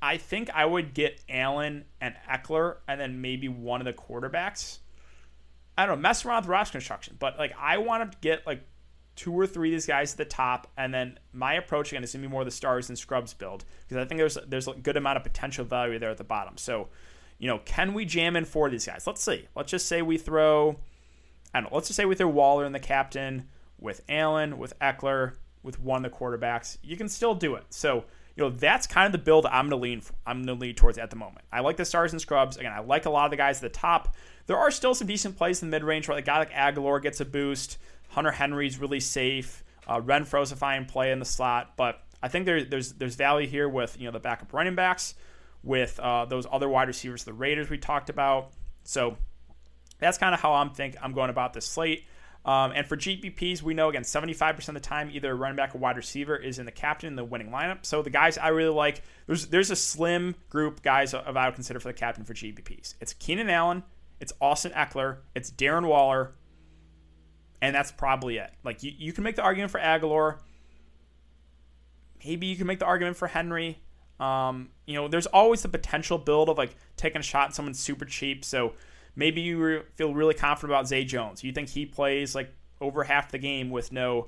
I 0.01 0.17
think 0.17 0.49
I 0.49 0.65
would 0.65 0.93
get 0.93 1.21
Allen 1.29 1.85
and 2.01 2.15
Ekeler 2.29 2.77
and 2.87 2.99
then 2.99 3.21
maybe 3.21 3.47
one 3.47 3.79
of 3.79 3.85
the 3.85 3.93
quarterbacks. 3.93 4.79
I 5.77 5.85
don't 5.85 5.97
know, 5.97 6.01
mess 6.01 6.25
around 6.25 6.41
with 6.41 6.49
roster 6.49 6.73
construction, 6.73 7.15
but 7.19 7.37
like 7.37 7.53
I 7.57 7.77
want 7.77 8.11
to 8.11 8.17
get 8.19 8.45
like 8.45 8.63
two 9.15 9.33
or 9.33 9.45
three 9.45 9.69
of 9.69 9.73
these 9.73 9.85
guys 9.85 10.13
at 10.13 10.17
the 10.17 10.25
top, 10.25 10.67
and 10.77 10.93
then 10.93 11.19
my 11.33 11.53
approach 11.53 11.91
again 11.91 12.03
is 12.03 12.13
gonna 12.13 12.27
be 12.27 12.31
more 12.31 12.43
the 12.43 12.51
stars 12.51 12.89
and 12.89 12.97
scrubs 12.97 13.33
build 13.33 13.65
because 13.87 13.97
I 14.03 14.07
think 14.07 14.19
there's 14.19 14.37
there's 14.47 14.67
a 14.67 14.73
good 14.73 14.97
amount 14.97 15.17
of 15.17 15.23
potential 15.23 15.65
value 15.65 15.99
there 15.99 16.09
at 16.09 16.17
the 16.17 16.23
bottom. 16.23 16.57
So, 16.57 16.89
you 17.37 17.47
know, 17.47 17.59
can 17.59 17.93
we 17.93 18.05
jam 18.05 18.35
in 18.35 18.45
four 18.45 18.67
of 18.67 18.71
these 18.71 18.85
guys? 18.85 19.05
Let's 19.05 19.23
see. 19.23 19.47
Let's 19.55 19.71
just 19.71 19.87
say 19.87 20.01
we 20.01 20.17
throw, 20.17 20.79
I 21.53 21.61
don't 21.61 21.71
know. 21.71 21.75
Let's 21.75 21.87
just 21.87 21.97
say 21.97 22.05
we 22.05 22.15
throw 22.15 22.27
Waller 22.27 22.65
in 22.65 22.71
the 22.71 22.79
captain 22.79 23.47
with 23.79 24.01
Allen, 24.07 24.57
with 24.57 24.77
Ekeler, 24.79 25.33
with 25.63 25.79
one 25.79 26.05
of 26.05 26.11
the 26.11 26.17
quarterbacks. 26.17 26.77
You 26.81 26.97
can 26.97 27.09
still 27.09 27.35
do 27.35 27.55
it. 27.55 27.65
So 27.69 28.05
you 28.35 28.43
know 28.43 28.49
that's 28.49 28.87
kind 28.87 29.05
of 29.05 29.11
the 29.11 29.17
build 29.17 29.45
I'm 29.45 29.69
gonna 29.69 29.81
lean 29.81 30.01
I'm 30.25 30.43
gonna 30.43 30.59
lean 30.59 30.75
towards 30.75 30.97
at 30.97 31.09
the 31.09 31.15
moment. 31.15 31.45
I 31.51 31.59
like 31.59 31.77
the 31.77 31.85
stars 31.85 32.11
and 32.13 32.21
scrubs. 32.21 32.57
Again, 32.57 32.71
I 32.71 32.79
like 32.79 33.05
a 33.05 33.09
lot 33.09 33.25
of 33.25 33.31
the 33.31 33.37
guys 33.37 33.57
at 33.57 33.61
the 33.61 33.77
top. 33.77 34.15
There 34.47 34.57
are 34.57 34.71
still 34.71 34.95
some 34.95 35.07
decent 35.07 35.37
plays 35.37 35.61
in 35.61 35.69
the 35.69 35.75
mid 35.75 35.83
range 35.83 36.07
where 36.07 36.15
the 36.15 36.21
guy 36.21 36.39
like 36.39 36.51
Agholor 36.51 37.01
gets 37.01 37.19
a 37.19 37.25
boost. 37.25 37.77
Hunter 38.11 38.31
Henry's 38.31 38.77
really 38.79 38.99
safe. 38.99 39.63
Uh, 39.87 39.99
Renfrow's 39.99 40.51
a 40.51 40.55
fine 40.55 40.85
play 40.85 41.11
in 41.11 41.19
the 41.19 41.25
slot, 41.25 41.73
but 41.75 42.03
I 42.21 42.27
think 42.27 42.45
there, 42.45 42.63
there's 42.63 42.93
there's 42.93 43.15
value 43.15 43.47
here 43.47 43.67
with 43.67 43.99
you 43.99 44.05
know 44.05 44.11
the 44.11 44.19
backup 44.19 44.53
running 44.53 44.75
backs, 44.75 45.15
with 45.63 45.99
uh, 45.99 46.25
those 46.25 46.45
other 46.51 46.69
wide 46.69 46.87
receivers, 46.87 47.23
the 47.23 47.33
Raiders 47.33 47.69
we 47.69 47.77
talked 47.77 48.09
about. 48.09 48.51
So 48.83 49.17
that's 49.99 50.17
kind 50.17 50.33
of 50.33 50.39
how 50.39 50.53
I'm 50.53 50.71
think 50.71 50.95
I'm 51.01 51.13
going 51.13 51.29
about 51.29 51.53
this 51.53 51.65
slate. 51.65 52.05
Um, 52.43 52.71
and 52.73 52.87
for 52.87 52.97
GPPs, 52.97 53.61
we 53.61 53.75
know 53.75 53.89
again 53.89 54.01
75% 54.01 54.67
of 54.67 54.73
the 54.73 54.79
time 54.79 55.11
either 55.13 55.31
a 55.31 55.35
running 55.35 55.55
back 55.55 55.75
or 55.75 55.77
wide 55.77 55.95
receiver 55.95 56.35
is 56.35 56.57
in 56.57 56.65
the 56.65 56.71
captain 56.71 57.07
in 57.07 57.15
the 57.15 57.23
winning 57.23 57.49
lineup. 57.49 57.85
So 57.85 58.01
the 58.01 58.09
guys 58.09 58.37
I 58.37 58.47
really 58.49 58.73
like, 58.73 59.03
there's 59.27 59.47
there's 59.47 59.69
a 59.71 59.75
slim 59.75 60.35
group 60.49 60.81
guys 60.81 61.13
of 61.13 61.37
I 61.37 61.45
would 61.45 61.55
consider 61.55 61.79
for 61.79 61.89
the 61.89 61.93
captain 61.93 62.23
for 62.23 62.33
GPPs. 62.33 62.95
It's 62.99 63.13
Keenan 63.13 63.49
Allen, 63.49 63.83
it's 64.19 64.33
Austin 64.41 64.71
Ekeler, 64.71 65.17
it's 65.35 65.51
Darren 65.51 65.85
Waller, 65.85 66.33
and 67.61 67.75
that's 67.75 67.91
probably 67.91 68.37
it. 68.37 68.51
Like 68.63 68.83
you, 68.83 68.91
you 68.97 69.13
can 69.13 69.23
make 69.23 69.35
the 69.35 69.43
argument 69.43 69.71
for 69.71 69.79
Agholor. 69.79 70.39
Maybe 72.25 72.47
you 72.47 72.55
can 72.55 72.67
make 72.67 72.79
the 72.79 72.85
argument 72.85 73.17
for 73.17 73.27
Henry. 73.27 73.79
Um, 74.19 74.69
you 74.85 74.95
know, 74.95 75.07
there's 75.07 75.27
always 75.27 75.61
the 75.61 75.69
potential 75.69 76.17
build 76.17 76.49
of 76.49 76.57
like 76.57 76.75
taking 76.97 77.19
a 77.19 77.23
shot 77.23 77.49
at 77.49 77.55
someone 77.55 77.73
super 77.73 78.05
cheap. 78.05 78.43
So 78.45 78.73
maybe 79.15 79.41
you 79.41 79.63
re- 79.63 79.81
feel 79.95 80.13
really 80.13 80.33
confident 80.33 80.71
about 80.71 80.87
Zay 80.87 81.03
Jones. 81.03 81.43
You 81.43 81.51
think 81.51 81.69
he 81.69 81.85
plays 81.85 82.35
like 82.35 82.53
over 82.79 83.03
half 83.03 83.31
the 83.31 83.39
game 83.39 83.69
with 83.69 83.91
no 83.91 84.27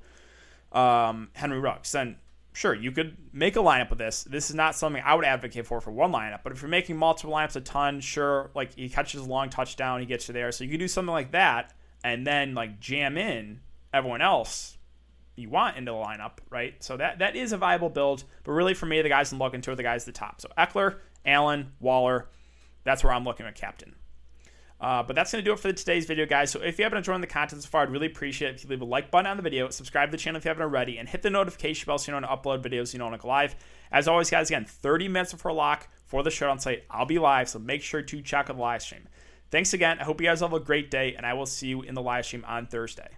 um, 0.71 1.29
Henry 1.33 1.59
Ruggs. 1.59 1.91
Then 1.91 2.17
sure, 2.53 2.73
you 2.73 2.91
could 2.91 3.17
make 3.31 3.55
a 3.55 3.59
lineup 3.59 3.89
with 3.89 3.99
this. 3.99 4.23
This 4.23 4.49
is 4.49 4.55
not 4.55 4.75
something 4.75 5.01
I 5.03 5.13
would 5.13 5.25
advocate 5.25 5.65
for 5.67 5.81
for 5.81 5.91
one 5.91 6.11
lineup, 6.11 6.39
but 6.43 6.53
if 6.53 6.61
you're 6.61 6.69
making 6.69 6.97
multiple 6.97 7.33
lineups 7.33 7.55
a 7.55 7.61
ton, 7.61 7.99
sure, 7.99 8.51
like 8.55 8.75
he 8.75 8.89
catches 8.89 9.21
a 9.21 9.25
long 9.25 9.49
touchdown, 9.49 9.99
he 9.99 10.05
gets 10.05 10.27
you 10.27 10.33
there. 10.33 10.51
So 10.51 10.63
you 10.63 10.71
could 10.71 10.79
do 10.79 10.87
something 10.87 11.13
like 11.13 11.31
that 11.31 11.73
and 12.03 12.25
then 12.25 12.53
like 12.53 12.79
jam 12.79 13.17
in 13.17 13.61
everyone 13.93 14.21
else 14.21 14.77
you 15.35 15.49
want 15.49 15.77
into 15.77 15.91
the 15.91 15.97
lineup, 15.97 16.33
right? 16.49 16.75
So 16.83 16.97
that 16.97 17.19
that 17.19 17.35
is 17.35 17.53
a 17.53 17.57
viable 17.57 17.89
build, 17.89 18.23
but 18.43 18.51
really 18.51 18.73
for 18.73 18.85
me, 18.85 19.01
the 19.01 19.09
guys 19.09 19.31
I'm 19.31 19.39
looking 19.39 19.61
to 19.61 19.71
are 19.71 19.75
the 19.75 19.83
guys 19.83 20.03
at 20.07 20.13
the 20.13 20.19
top. 20.19 20.41
So 20.41 20.49
Ekeler, 20.57 20.97
Allen, 21.25 21.71
Waller, 21.79 22.29
that's 22.83 23.03
where 23.03 23.13
I'm 23.13 23.23
looking 23.23 23.45
at 23.45 23.55
captain. 23.55 23.95
Uh, 24.83 25.01
but 25.01 25.15
that's 25.15 25.31
going 25.31 25.41
to 25.41 25.49
do 25.49 25.53
it 25.53 25.59
for 25.59 25.71
today's 25.71 26.05
video, 26.05 26.25
guys. 26.25 26.51
So 26.51 26.61
if 26.61 26.77
you 26.77 26.83
haven't 26.83 26.97
enjoyed 26.97 27.21
the 27.23 27.27
content 27.27 27.63
so 27.63 27.69
far, 27.69 27.83
I'd 27.83 27.89
really 27.89 28.07
appreciate 28.07 28.49
it 28.49 28.55
if 28.55 28.63
you 28.65 28.69
leave 28.69 28.81
a 28.81 28.85
like 28.85 29.11
button 29.11 29.27
on 29.27 29.37
the 29.37 29.43
video, 29.43 29.69
subscribe 29.69 30.09
to 30.09 30.11
the 30.11 30.17
channel 30.17 30.37
if 30.37 30.43
you 30.43 30.49
haven't 30.49 30.63
already, 30.63 30.97
and 30.97 31.07
hit 31.07 31.21
the 31.21 31.29
notification 31.29 31.85
bell 31.85 31.97
so 31.97 32.11
you 32.11 32.19
know 32.19 32.27
when 32.27 32.37
to 32.37 32.43
upload 32.43 32.61
videos 32.61 32.91
you 32.91 32.99
know 32.99 33.05
when 33.05 33.13
to 33.13 33.17
go 33.17 33.29
live. 33.29 33.55
As 33.93 34.09
always, 34.09 34.29
guys, 34.29 34.49
again, 34.49 34.65
30 34.65 35.07
minutes 35.07 35.31
before 35.31 35.53
lock 35.53 35.87
for 36.05 36.21
the 36.21 36.29
Showdown 36.29 36.59
site, 36.59 36.83
I'll 36.91 37.05
be 37.05 37.17
live, 37.17 37.47
so 37.47 37.59
make 37.59 37.81
sure 37.81 38.01
to 38.01 38.21
check 38.21 38.49
out 38.49 38.57
the 38.57 38.61
live 38.61 38.81
stream. 38.81 39.07
Thanks 39.53 39.75
again. 39.75 39.99
I 39.99 40.03
hope 40.03 40.19
you 40.19 40.25
guys 40.25 40.39
have 40.39 40.53
a 40.53 40.59
great 40.59 40.89
day, 40.89 41.13
and 41.15 41.27
I 41.27 41.35
will 41.35 41.45
see 41.45 41.67
you 41.67 41.83
in 41.83 41.93
the 41.93 42.01
live 42.01 42.25
stream 42.25 42.43
on 42.47 42.65
Thursday. 42.65 43.09